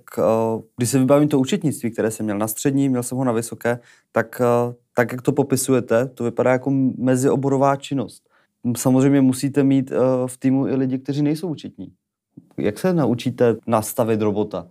když 0.78 0.90
se 0.90 1.00
vybavím 1.00 1.30
to 1.30 1.40
účetnictví, 1.40 1.92
které 1.92 2.12
jsem 2.12 2.24
měl 2.24 2.38
na 2.38 2.48
střední, 2.48 2.90
měl 2.90 3.04
jsem 3.04 3.18
ho 3.18 3.24
na 3.24 3.32
vysoké, 3.32 3.80
tak 4.12 4.42
tak, 4.96 5.12
jak 5.12 5.22
to 5.22 5.32
popisujete, 5.32 6.06
to 6.06 6.24
vypadá 6.24 6.52
jako 6.52 6.72
mezioborová 6.98 7.76
činnost. 7.76 8.24
Samozřejmě 8.78 9.22
musíte 9.22 9.64
mít 9.64 9.92
v 10.26 10.38
týmu 10.38 10.68
i 10.68 10.76
lidi, 10.76 11.00
kteří 11.00 11.22
nejsou 11.22 11.48
účetní. 11.48 11.92
Jak 12.58 12.80
se 12.80 12.94
naučíte 12.94 13.56
nastavit 13.68 14.22
robota? 14.22 14.68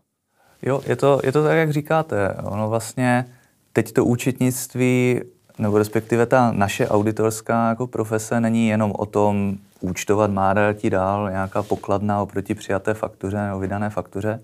Jo, 0.62 0.80
je 0.86 0.96
to, 0.96 1.20
je 1.24 1.32
to 1.32 1.42
tak, 1.42 1.56
jak 1.56 1.72
říkáte. 1.72 2.34
Ono 2.44 2.68
vlastně 2.68 3.26
teď 3.72 3.92
to 3.92 4.04
účetnictví, 4.04 5.20
nebo 5.58 5.78
respektive 5.78 6.26
ta 6.26 6.52
naše 6.52 6.88
auditorská 6.88 7.68
jako 7.68 7.86
profese 7.86 8.40
není 8.40 8.68
jenom 8.68 8.92
o 8.98 9.06
tom 9.06 9.56
účtovat 9.80 10.30
ti 10.74 10.90
dál, 10.90 11.30
nějaká 11.30 11.62
pokladna 11.62 12.22
oproti 12.22 12.54
přijaté 12.54 12.94
faktuře 12.94 13.36
nebo 13.36 13.58
vydané 13.58 13.90
faktuře. 13.90 14.40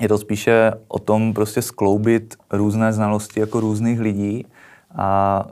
Je 0.00 0.08
to 0.08 0.18
spíše 0.18 0.72
o 0.88 0.98
tom 0.98 1.34
prostě 1.34 1.62
skloubit 1.62 2.34
různé 2.50 2.92
znalosti 2.92 3.40
jako 3.40 3.60
různých 3.60 4.00
lidí 4.00 4.46
a 4.96 5.44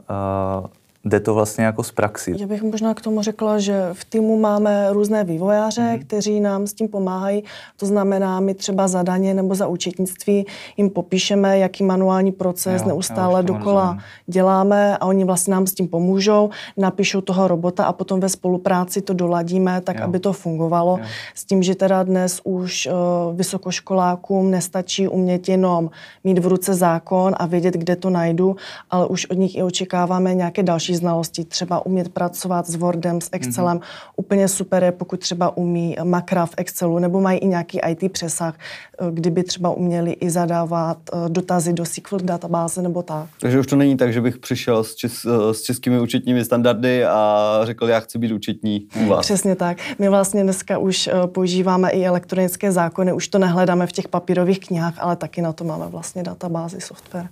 jde 1.05 1.19
to 1.19 1.33
vlastně 1.33 1.65
jako 1.65 1.83
z 1.83 1.91
praxi. 1.91 2.35
Já 2.37 2.47
bych 2.47 2.63
možná 2.63 2.93
k 2.93 3.01
tomu 3.01 3.21
řekla, 3.21 3.59
že 3.59 3.89
v 3.93 4.05
týmu 4.05 4.39
máme 4.39 4.87
různé 4.93 5.23
vývojáře, 5.23 5.81
mm-hmm. 5.81 5.99
kteří 5.99 6.39
nám 6.39 6.67
s 6.67 6.73
tím 6.73 6.87
pomáhají. 6.87 7.43
To 7.77 7.85
znamená, 7.85 8.39
my 8.39 8.53
třeba 8.53 8.87
za 8.87 9.03
daně 9.03 9.33
nebo 9.33 9.55
za 9.55 9.67
účetnictví 9.67 10.45
jim 10.77 10.89
popíšeme, 10.89 11.59
jaký 11.59 11.83
manuální 11.83 12.31
proces 12.31 12.81
jo, 12.81 12.87
neustále 12.87 13.43
dokola 13.43 13.83
rozumím. 13.83 14.03
děláme 14.27 14.97
a 14.97 15.05
oni 15.05 15.23
vlastně 15.23 15.51
nám 15.51 15.67
s 15.67 15.73
tím 15.73 15.87
pomůžou, 15.87 16.49
napíšou 16.77 17.21
toho 17.21 17.47
robota 17.47 17.85
a 17.85 17.93
potom 17.93 18.19
ve 18.19 18.29
spolupráci 18.29 19.01
to 19.01 19.13
doladíme 19.13 19.81
tak, 19.81 19.99
jo. 19.99 20.03
aby 20.03 20.19
to 20.19 20.33
fungovalo. 20.33 20.97
Jo. 21.01 21.05
S 21.35 21.45
tím, 21.45 21.63
že 21.63 21.75
teda 21.75 22.03
dnes 22.03 22.41
už 22.43 22.87
uh, 22.87 23.35
vysokoškolákům 23.35 24.51
nestačí 24.51 25.07
umět 25.07 25.49
jenom 25.49 25.89
mít 26.23 26.39
v 26.39 26.47
ruce 26.47 26.73
zákon 26.73 27.35
a 27.37 27.45
vědět, 27.45 27.73
kde 27.73 27.95
to 27.95 28.09
najdu, 28.09 28.55
ale 28.89 29.07
už 29.07 29.25
od 29.25 29.37
nich 29.37 29.57
i 29.57 29.63
očekáváme 29.63 30.33
nějaké 30.33 30.63
další 30.63 30.94
znalostí, 30.97 31.45
třeba 31.45 31.85
umět 31.85 32.09
pracovat 32.09 32.67
s 32.67 32.75
Wordem, 32.75 33.21
s 33.21 33.29
Excelem. 33.31 33.77
Mm-hmm. 33.77 34.11
Úplně 34.15 34.47
super 34.47 34.83
je, 34.83 34.91
pokud 34.91 35.19
třeba 35.19 35.57
umí 35.57 35.95
makra 36.03 36.45
v 36.45 36.53
Excelu, 36.57 36.99
nebo 36.99 37.21
mají 37.21 37.39
i 37.39 37.47
nějaký 37.47 37.79
IT 37.89 38.11
přesah, 38.11 38.55
eh, 38.55 39.05
kdyby 39.11 39.43
třeba 39.43 39.69
uměli 39.69 40.11
i 40.11 40.29
zadávat 40.29 40.97
eh, 41.13 41.29
dotazy 41.29 41.73
do 41.73 41.85
SQL 41.85 42.19
databáze 42.23 42.81
nebo 42.81 43.03
tak. 43.03 43.29
Takže 43.39 43.59
už 43.59 43.67
to 43.67 43.75
není 43.75 43.97
tak, 43.97 44.13
že 44.13 44.21
bych 44.21 44.37
přišel 44.37 44.83
s, 44.83 44.95
čes, 44.95 45.25
eh, 45.25 45.53
s 45.53 45.61
českými 45.61 45.99
účetními 45.99 46.45
standardy 46.45 47.05
a 47.05 47.59
řekl, 47.63 47.87
já 47.87 47.99
chci 47.99 48.17
být 48.17 48.31
účetní 48.31 48.87
u 49.05 49.07
vás. 49.07 49.25
Přesně 49.25 49.55
tak. 49.55 49.77
My 49.99 50.09
vlastně 50.09 50.43
dneska 50.43 50.77
už 50.77 51.09
používáme 51.25 51.89
i 51.89 52.05
elektronické 52.05 52.71
zákony, 52.71 53.13
už 53.13 53.27
to 53.27 53.39
nehledáme 53.39 53.87
v 53.87 53.91
těch 53.91 54.07
papírových 54.07 54.59
knihách, 54.59 54.93
ale 54.97 55.15
taky 55.15 55.41
na 55.41 55.53
to 55.53 55.63
máme 55.63 55.87
vlastně 55.87 56.23
databázy, 56.23 56.81
software. 56.81 57.29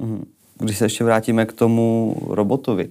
Mm-hmm 0.00 0.24
když 0.58 0.78
se 0.78 0.84
ještě 0.84 1.04
vrátíme 1.04 1.46
k 1.46 1.52
tomu 1.52 2.16
robotovi, 2.26 2.90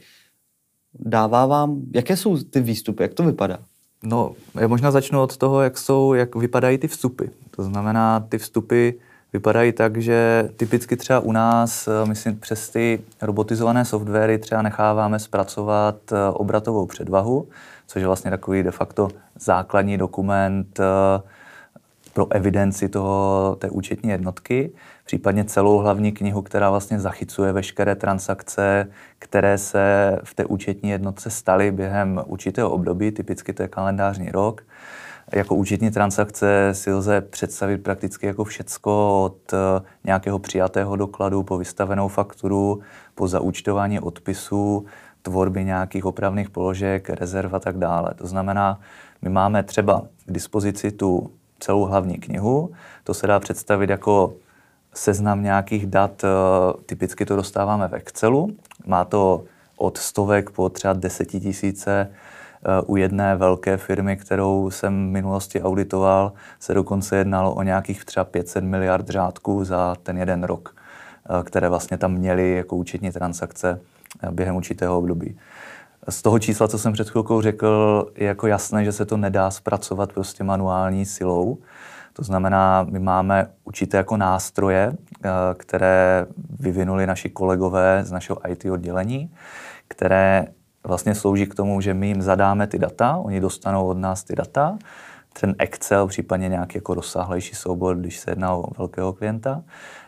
dává 0.99 1.45
vám, 1.45 1.81
jaké 1.93 2.17
jsou 2.17 2.37
ty 2.37 2.61
výstupy, 2.61 3.03
jak 3.03 3.13
to 3.13 3.23
vypadá? 3.23 3.59
No, 4.03 4.31
já 4.59 4.67
možná 4.67 4.91
začnu 4.91 5.21
od 5.21 5.37
toho, 5.37 5.61
jak 5.61 5.77
jsou, 5.77 6.13
jak 6.13 6.35
vypadají 6.35 6.77
ty 6.77 6.87
vstupy. 6.87 7.25
To 7.55 7.63
znamená, 7.63 8.19
ty 8.19 8.37
vstupy 8.37 8.89
vypadají 9.33 9.71
tak, 9.71 9.97
že 9.97 10.49
typicky 10.57 10.97
třeba 10.97 11.19
u 11.19 11.31
nás, 11.31 11.87
eh, 11.87 12.05
myslím, 12.05 12.39
přes 12.39 12.69
ty 12.69 13.01
robotizované 13.21 13.85
softwary 13.85 14.37
třeba 14.37 14.61
necháváme 14.61 15.19
zpracovat 15.19 15.95
eh, 16.11 16.15
obratovou 16.33 16.85
předvahu, 16.85 17.47
což 17.87 18.01
je 18.01 18.07
vlastně 18.07 18.31
takový 18.31 18.63
de 18.63 18.71
facto 18.71 19.09
základní 19.39 19.97
dokument 19.97 20.79
eh, 20.79 20.83
pro 22.13 22.31
evidenci 22.31 22.89
toho, 22.89 23.55
té 23.59 23.69
účetní 23.69 24.09
jednotky 24.09 24.71
případně 25.05 25.45
celou 25.45 25.77
hlavní 25.77 26.11
knihu, 26.11 26.41
která 26.41 26.69
vlastně 26.69 26.99
zachycuje 26.99 27.51
veškeré 27.51 27.95
transakce, 27.95 28.87
které 29.19 29.57
se 29.57 30.17
v 30.23 30.33
té 30.33 30.45
účetní 30.45 30.89
jednotce 30.89 31.29
staly 31.29 31.71
během 31.71 32.21
určitého 32.25 32.69
období, 32.69 33.11
typicky 33.11 33.53
to 33.53 33.61
je 33.61 33.67
kalendářní 33.67 34.31
rok. 34.31 34.61
Jako 35.33 35.55
účetní 35.55 35.91
transakce 35.91 36.69
si 36.71 36.93
lze 36.93 37.21
představit 37.21 37.77
prakticky 37.77 38.25
jako 38.25 38.43
všecko 38.43 39.23
od 39.23 39.53
eh, 39.53 39.57
nějakého 40.03 40.39
přijatého 40.39 40.95
dokladu 40.95 41.43
po 41.43 41.57
vystavenou 41.57 42.07
fakturu, 42.07 42.81
po 43.15 43.27
zaúčtování 43.27 43.99
odpisů, 43.99 44.85
tvorby 45.21 45.65
nějakých 45.65 46.05
opravných 46.05 46.49
položek, 46.49 47.09
rezerv 47.09 47.55
a 47.55 47.59
tak 47.59 47.77
dále. 47.77 48.13
To 48.15 48.27
znamená, 48.27 48.79
my 49.21 49.29
máme 49.29 49.63
třeba 49.63 50.01
k 50.25 50.31
dispozici 50.31 50.91
tu 50.91 51.31
celou 51.59 51.85
hlavní 51.85 52.17
knihu, 52.17 52.71
to 53.03 53.13
se 53.13 53.27
dá 53.27 53.39
představit 53.39 53.89
jako 53.89 54.33
seznam 54.93 55.43
nějakých 55.43 55.85
dat, 55.85 56.23
eh, 56.23 56.27
typicky 56.85 57.25
to 57.25 57.35
dostáváme 57.35 57.87
v 57.87 57.93
Excelu. 57.93 58.49
Má 58.85 59.05
to 59.05 59.43
od 59.77 59.97
stovek 59.97 60.49
po 60.49 60.69
třeba 60.69 60.93
desetitisíce 60.93 62.09
eh, 62.65 62.81
u 62.85 62.95
jedné 62.95 63.35
velké 63.35 63.77
firmy, 63.77 64.17
kterou 64.17 64.71
jsem 64.71 65.09
v 65.09 65.11
minulosti 65.11 65.61
auditoval, 65.61 66.33
se 66.59 66.73
dokonce 66.73 67.17
jednalo 67.17 67.53
o 67.53 67.63
nějakých 67.63 68.05
třeba 68.05 68.23
500 68.23 68.63
miliard 68.63 69.09
řádků 69.09 69.63
za 69.65 69.95
ten 70.03 70.17
jeden 70.17 70.43
rok, 70.43 70.75
eh, 70.75 71.43
které 71.43 71.69
vlastně 71.69 71.97
tam 71.97 72.13
měly 72.13 72.55
jako 72.55 72.75
účetní 72.75 73.11
transakce 73.11 73.79
během 74.31 74.55
určitého 74.55 74.97
období. 74.97 75.37
Z 76.09 76.21
toho 76.21 76.39
čísla, 76.39 76.67
co 76.67 76.79
jsem 76.79 76.93
před 76.93 77.09
chvilkou 77.09 77.41
řekl, 77.41 78.05
je 78.15 78.27
jako 78.27 78.47
jasné, 78.47 78.85
že 78.85 78.91
se 78.91 79.05
to 79.05 79.17
nedá 79.17 79.51
zpracovat 79.51 80.13
prostě 80.13 80.43
manuální 80.43 81.05
silou. 81.05 81.57
To 82.13 82.23
znamená, 82.23 82.83
my 82.89 82.99
máme 82.99 83.47
určité 83.63 83.97
jako 83.97 84.17
nástroje, 84.17 84.93
eh, 84.93 85.29
které 85.57 86.25
vyvinuli 86.59 87.07
naši 87.07 87.29
kolegové 87.29 88.03
z 88.03 88.11
našeho 88.11 88.51
IT 88.51 88.71
oddělení, 88.71 89.31
které 89.87 90.47
vlastně 90.83 91.15
slouží 91.15 91.45
k 91.45 91.55
tomu, 91.55 91.81
že 91.81 91.93
my 91.93 92.07
jim 92.07 92.21
zadáme 92.21 92.67
ty 92.67 92.79
data, 92.79 93.17
oni 93.17 93.39
dostanou 93.39 93.87
od 93.87 93.97
nás 93.97 94.23
ty 94.23 94.35
data, 94.35 94.77
ten 95.39 95.55
Excel, 95.59 96.07
případně 96.07 96.49
nějaký 96.49 96.77
jako 96.77 96.93
rozsáhlejší 96.93 97.55
soubor, 97.55 97.97
když 97.97 98.19
se 98.19 98.31
jedná 98.31 98.55
o 98.55 98.65
velkého 98.77 99.13
klienta, 99.13 99.63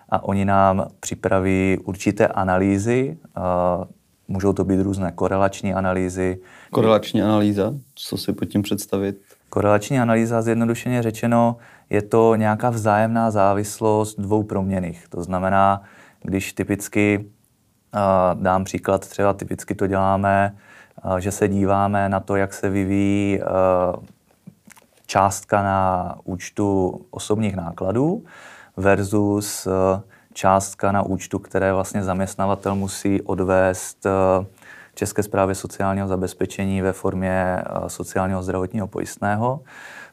a 0.09 0.23
oni 0.23 0.45
nám 0.45 0.87
připraví 0.99 1.77
určité 1.83 2.27
analýzy, 2.27 3.17
eh, 3.37 3.41
můžou 4.27 4.53
to 4.53 4.63
být 4.63 4.81
různé 4.81 5.11
korelační 5.11 5.73
analýzy. 5.73 6.39
Korelační 6.71 7.21
analýza, 7.21 7.73
co 7.95 8.17
si 8.17 8.33
pod 8.33 8.45
tím 8.45 8.61
představit? 8.61 9.21
Korelační 9.49 9.99
analýza, 9.99 10.41
zjednodušeně 10.41 11.01
řečeno, 11.01 11.57
je 11.89 12.02
to 12.02 12.36
nějaká 12.36 12.69
vzájemná 12.69 13.32
závislost 13.32 14.19
dvou 14.19 14.43
proměných. 14.43 15.08
To 15.10 15.24
znamená, 15.24 15.82
když 16.21 16.54
typicky, 16.54 17.26
dám 18.34 18.63
příklad, 18.63 19.08
třeba 19.08 19.34
typicky 19.34 19.76
to 19.76 19.88
děláme, 19.88 20.56
že 21.19 21.32
se 21.32 21.48
díváme 21.48 22.10
na 22.10 22.19
to, 22.19 22.36
jak 22.36 22.54
se 22.54 22.69
vyvíjí 22.69 23.39
částka 25.06 25.63
na 25.63 26.15
účtu 26.24 27.02
osobních 27.12 27.56
nákladů 27.56 28.24
versus 28.78 29.67
částka 30.34 30.91
na 30.91 31.02
účtu, 31.02 31.39
které 31.39 31.74
vlastně 31.74 32.04
zaměstnavatel 32.04 32.76
musí 32.76 33.21
odvést 33.21 34.08
České 34.93 35.24
správě 35.24 35.56
sociálního 35.56 36.08
zabezpečení 36.08 36.82
ve 36.82 36.93
formě 36.93 37.63
sociálního 37.88 38.43
zdravotního 38.43 38.88
pojistného. 38.88 39.60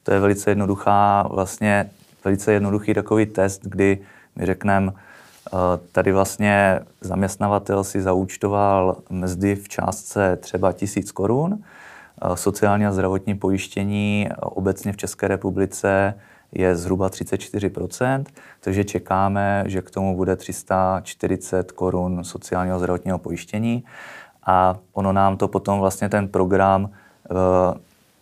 To 0.02 0.12
je 0.12 0.20
velice 0.20 0.50
jednoduchá, 0.50 1.22
vlastně 1.30 1.90
velice 2.24 2.52
jednoduchý 2.52 2.94
takový 2.94 3.26
test, 3.26 3.60
kdy 3.64 3.98
my 4.36 4.46
řekneme, 4.46 4.92
eh, 4.92 5.56
tady 5.92 6.12
vlastně 6.12 6.80
zaměstnavatel 7.00 7.84
si 7.84 8.02
zaúčtoval 8.02 8.96
mzdy 9.10 9.54
v 9.54 9.68
částce 9.68 10.36
třeba 10.36 10.72
tisíc 10.72 11.12
korun, 11.12 11.58
eh, 11.62 12.36
sociální 12.36 12.86
a 12.86 12.92
zdravotní 12.92 13.34
pojištění 13.34 14.28
obecně 14.40 14.92
v 14.92 14.96
České 14.96 15.28
republice 15.28 16.14
je 16.52 16.76
zhruba 16.76 17.08
34%, 17.08 18.24
takže 18.60 18.84
čekáme, 18.84 19.64
že 19.66 19.82
k 19.82 19.90
tomu 19.90 20.16
bude 20.16 20.36
340 20.36 21.72
korun 21.72 22.24
sociálního 22.24 22.78
zdravotního 22.78 23.18
pojištění. 23.18 23.84
A 24.46 24.76
ono 24.92 25.12
nám 25.12 25.36
to 25.36 25.48
potom 25.48 25.80
vlastně 25.80 26.08
ten 26.08 26.28
program 26.28 26.90
eh, 27.30 27.78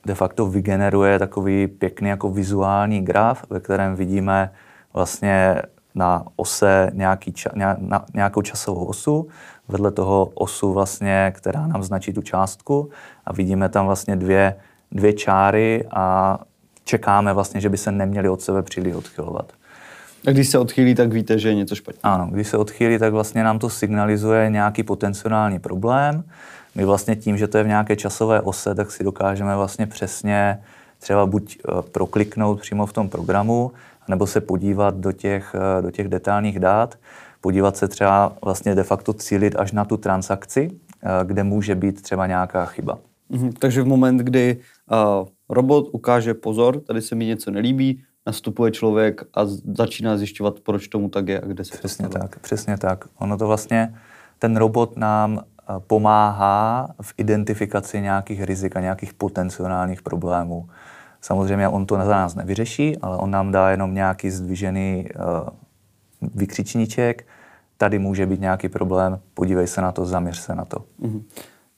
de 0.06 0.14
facto 0.14 0.46
vygeneruje 0.46 1.18
takový 1.18 1.66
pěkný 1.66 2.08
jako 2.08 2.30
vizuální 2.30 3.00
graf, 3.00 3.44
ve 3.50 3.60
kterém 3.60 3.94
vidíme 3.94 4.52
vlastně 4.94 5.62
na 5.94 6.24
ose 6.36 6.90
nějaký 6.94 7.32
ča, 7.32 7.50
na, 7.54 8.04
nějakou 8.14 8.42
časovou 8.42 8.84
osu, 8.84 9.28
vedle 9.68 9.90
toho 9.90 10.30
osu 10.34 10.72
vlastně, 10.72 11.32
která 11.36 11.66
nám 11.66 11.82
značí 11.82 12.12
tu 12.12 12.22
částku 12.22 12.90
a 13.26 13.32
vidíme 13.32 13.68
tam 13.68 13.86
vlastně 13.86 14.16
dvě, 14.16 14.56
dvě 14.92 15.12
čáry 15.12 15.84
a 15.90 16.38
čekáme 16.84 17.32
vlastně, 17.32 17.60
že 17.60 17.68
by 17.68 17.76
se 17.76 17.92
neměli 17.92 18.28
od 18.28 18.40
sebe 18.40 18.62
příliš 18.62 18.94
odchylovat. 18.94 19.52
A 20.26 20.30
když 20.30 20.48
se 20.48 20.58
odchýlí, 20.58 20.94
tak 20.94 21.12
víte, 21.12 21.38
že 21.38 21.48
je 21.48 21.54
něco 21.54 21.74
špatně. 21.74 22.00
Ano, 22.02 22.28
když 22.32 22.48
se 22.48 22.56
odchýlí, 22.56 22.98
tak 22.98 23.12
vlastně 23.12 23.44
nám 23.44 23.58
to 23.58 23.70
signalizuje 23.70 24.50
nějaký 24.50 24.82
potenciální 24.82 25.58
problém. 25.58 26.24
My 26.74 26.84
vlastně 26.84 27.16
tím, 27.16 27.36
že 27.36 27.48
to 27.48 27.58
je 27.58 27.64
v 27.64 27.68
nějaké 27.68 27.96
časové 27.96 28.40
ose, 28.40 28.74
tak 28.74 28.90
si 28.90 29.04
dokážeme 29.04 29.56
vlastně 29.56 29.86
přesně 29.86 30.58
třeba 30.98 31.26
buď 31.26 31.58
eh, 31.58 31.82
prokliknout 31.92 32.60
přímo 32.60 32.86
v 32.86 32.92
tom 32.92 33.08
programu, 33.08 33.72
nebo 34.08 34.26
se 34.26 34.40
podívat 34.40 34.96
do 34.96 35.12
těch, 35.12 35.54
eh, 35.78 35.82
do 35.82 35.90
těch 35.90 36.08
detailních 36.08 36.58
dát, 36.58 36.98
podívat 37.40 37.76
se 37.76 37.88
třeba 37.88 38.32
vlastně 38.44 38.74
de 38.74 38.82
facto 38.82 39.12
cílit 39.12 39.56
až 39.56 39.72
na 39.72 39.84
tu 39.84 39.96
transakci, 39.96 40.70
eh, 40.70 41.08
kde 41.24 41.44
může 41.44 41.74
být 41.74 42.02
třeba 42.02 42.26
nějaká 42.26 42.66
chyba. 42.66 42.98
Mhm, 43.30 43.52
takže 43.52 43.82
v 43.82 43.86
moment, 43.86 44.16
kdy 44.16 44.56
uh, 44.90 45.28
robot 45.48 45.88
ukáže 45.92 46.34
pozor, 46.34 46.80
tady 46.80 47.02
se 47.02 47.14
mi 47.14 47.26
něco 47.26 47.50
nelíbí, 47.50 48.02
nastupuje 48.30 48.70
člověk 48.70 49.22
a 49.34 49.40
začíná 49.74 50.16
zjišťovat, 50.16 50.60
proč 50.60 50.88
tomu 50.88 51.08
tak 51.08 51.28
je 51.28 51.40
a 51.40 51.46
kde 51.46 51.64
se 51.64 51.78
Přesně 51.78 52.08
to 52.08 52.18
tak, 52.18 52.38
přesně 52.38 52.78
tak. 52.78 53.04
Ono 53.18 53.36
to 53.38 53.46
vlastně, 53.46 53.94
ten 54.38 54.56
robot 54.56 54.96
nám 54.96 55.42
pomáhá 55.86 56.88
v 57.02 57.14
identifikaci 57.18 58.00
nějakých 58.00 58.42
rizik 58.42 58.76
a 58.76 58.80
nějakých 58.80 59.14
potenciálních 59.14 60.02
problémů. 60.02 60.68
Samozřejmě 61.20 61.68
on 61.68 61.86
to 61.86 61.94
za 61.94 62.16
nás 62.22 62.34
nevyřeší, 62.34 62.98
ale 62.98 63.16
on 63.16 63.30
nám 63.30 63.52
dá 63.52 63.70
jenom 63.70 63.94
nějaký 63.94 64.30
zdvižený 64.30 65.06
uh, 65.10 65.48
vykřičníček, 66.34 67.26
tady 67.76 67.98
může 67.98 68.26
být 68.26 68.40
nějaký 68.40 68.68
problém, 68.68 69.18
podívej 69.34 69.66
se 69.66 69.80
na 69.82 69.92
to, 69.92 70.06
zaměř 70.06 70.38
se 70.38 70.54
na 70.54 70.64
to. 70.64 70.84
Mm-hmm. 71.02 71.22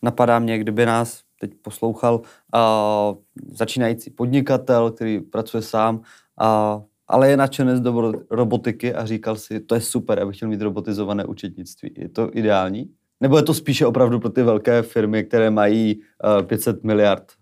Napadá 0.02 0.38
mě, 0.38 0.58
kdyby 0.58 0.86
nás 0.86 1.20
teď 1.40 1.50
poslouchal 1.62 2.14
uh, 2.20 3.16
začínající 3.52 4.10
podnikatel, 4.10 4.90
který 4.90 5.20
pracuje 5.20 5.62
sám, 5.62 6.00
uh, 6.40 6.82
ale 7.08 7.30
je 7.30 7.36
nadšenec 7.36 7.80
do 7.80 8.12
robotiky 8.30 8.94
a 8.94 9.06
říkal 9.06 9.36
si, 9.36 9.60
to 9.60 9.74
je 9.74 9.80
super, 9.80 10.20
abych 10.20 10.36
chtěl 10.36 10.48
mít 10.48 10.62
robotizované 10.62 11.24
účetnictví. 11.24 11.94
Je 11.96 12.08
to 12.08 12.30
ideální? 12.32 12.90
Nebo 13.20 13.36
je 13.36 13.42
to 13.42 13.54
spíše 13.54 13.86
opravdu 13.86 14.20
pro 14.20 14.30
ty 14.30 14.42
velké 14.42 14.82
firmy, 14.82 15.24
které 15.24 15.50
mají 15.50 16.00
uh, 16.40 16.46
500 16.46 16.84
miliard 16.84 17.32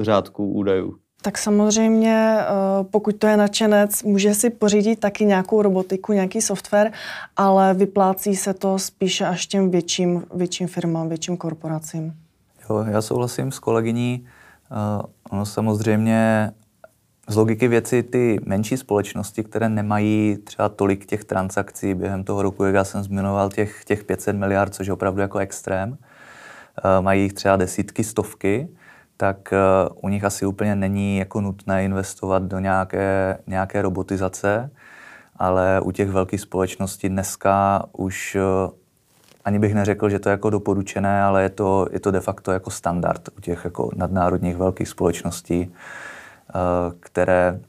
řádků 0.00 0.52
údajů? 0.52 0.98
Tak 1.22 1.38
samozřejmě, 1.38 2.38
eh, 2.40 2.44
pokud 2.90 3.16
to 3.16 3.26
je 3.26 3.36
nadšenec, 3.36 4.02
může 4.02 4.34
si 4.34 4.50
pořídit 4.50 5.00
taky 5.00 5.24
nějakou 5.24 5.62
robotiku, 5.62 6.12
nějaký 6.12 6.40
software, 6.40 6.92
ale 7.36 7.74
vyplácí 7.74 8.36
se 8.36 8.54
to 8.54 8.78
spíše 8.78 9.26
až 9.26 9.46
těm 9.46 9.70
větším, 9.70 10.24
větším 10.34 10.68
firmám, 10.68 11.08
větším 11.08 11.36
korporacím. 11.36 12.12
Jo, 12.70 12.84
já 12.88 13.02
souhlasím 13.02 13.52
s 13.52 13.58
kolegyní. 13.58 14.26
Uh, 14.70 15.02
ono 15.30 15.46
samozřejmě 15.46 16.50
z 17.28 17.36
logiky 17.36 17.68
věci 17.68 18.02
ty 18.02 18.40
menší 18.44 18.76
společnosti, 18.76 19.44
které 19.44 19.68
nemají 19.68 20.36
třeba 20.44 20.68
tolik 20.68 21.06
těch 21.06 21.24
transakcí 21.24 21.94
během 21.94 22.24
toho 22.24 22.42
roku, 22.42 22.64
jak 22.64 22.74
já 22.74 22.84
jsem 22.84 23.02
zmiňoval, 23.02 23.48
těch, 23.48 23.84
těch 23.84 24.04
500 24.04 24.36
miliard, 24.36 24.74
což 24.74 24.86
je 24.86 24.92
opravdu 24.92 25.20
jako 25.20 25.38
extrém, 25.38 25.90
uh, 25.90 25.96
mají 27.04 27.22
jich 27.22 27.32
třeba 27.32 27.56
desítky, 27.56 28.04
stovky, 28.04 28.68
tak 29.16 29.52
uh, 29.52 29.96
u 30.02 30.08
nich 30.08 30.24
asi 30.24 30.46
úplně 30.46 30.76
není 30.76 31.18
jako 31.18 31.40
nutné 31.40 31.84
investovat 31.84 32.42
do 32.42 32.58
nějaké, 32.58 33.38
nějaké 33.46 33.82
robotizace, 33.82 34.70
ale 35.36 35.80
u 35.80 35.92
těch 35.92 36.10
velkých 36.10 36.40
společností 36.40 37.08
dneska 37.08 37.84
už 37.92 38.36
uh, 38.36 38.72
ani 39.44 39.58
bych 39.58 39.74
neřekl, 39.74 40.08
že 40.08 40.18
to 40.18 40.28
je 40.28 40.30
jako 40.30 40.50
doporučené, 40.50 41.22
ale 41.22 41.42
je 41.42 41.48
to, 41.48 41.86
je 41.90 42.00
to 42.00 42.10
de 42.10 42.20
facto 42.20 42.52
jako 42.52 42.70
standard 42.70 43.28
u 43.38 43.40
těch 43.40 43.64
jako 43.64 43.90
nadnárodních 43.96 44.56
velkých 44.56 44.88
společností, 44.88 45.72
které, 47.00 47.60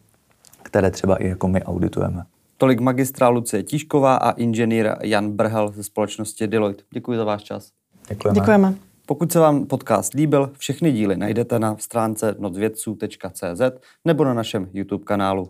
které 0.64 0.92
třeba 0.92 1.16
i 1.16 1.28
jako 1.28 1.48
my 1.48 1.64
auditujeme. 1.64 2.24
Tolik 2.58 2.80
magistra 2.80 3.30
Lucie 3.30 3.64
Tíšková 3.64 4.16
a 4.16 4.32
inženýr 4.32 4.96
Jan 5.02 5.32
Brhel 5.32 5.72
ze 5.72 5.84
společnosti 5.84 6.48
Deloitte. 6.48 6.84
Děkuji 6.94 7.18
za 7.18 7.24
váš 7.24 7.44
čas. 7.44 7.70
Děkujeme. 8.10 8.40
Děkujeme. 8.40 8.76
Pokud 9.06 9.32
se 9.32 9.40
vám 9.40 9.66
podcast 9.66 10.14
líbil, 10.14 10.52
všechny 10.58 10.92
díly 10.92 11.18
najdete 11.18 11.60
na 11.60 11.78
stránce 11.78 12.36
nocvědců.cz 12.40 13.62
nebo 14.06 14.24
na 14.24 14.34
našem 14.34 14.70
YouTube 14.74 15.04
kanálu. 15.04 15.50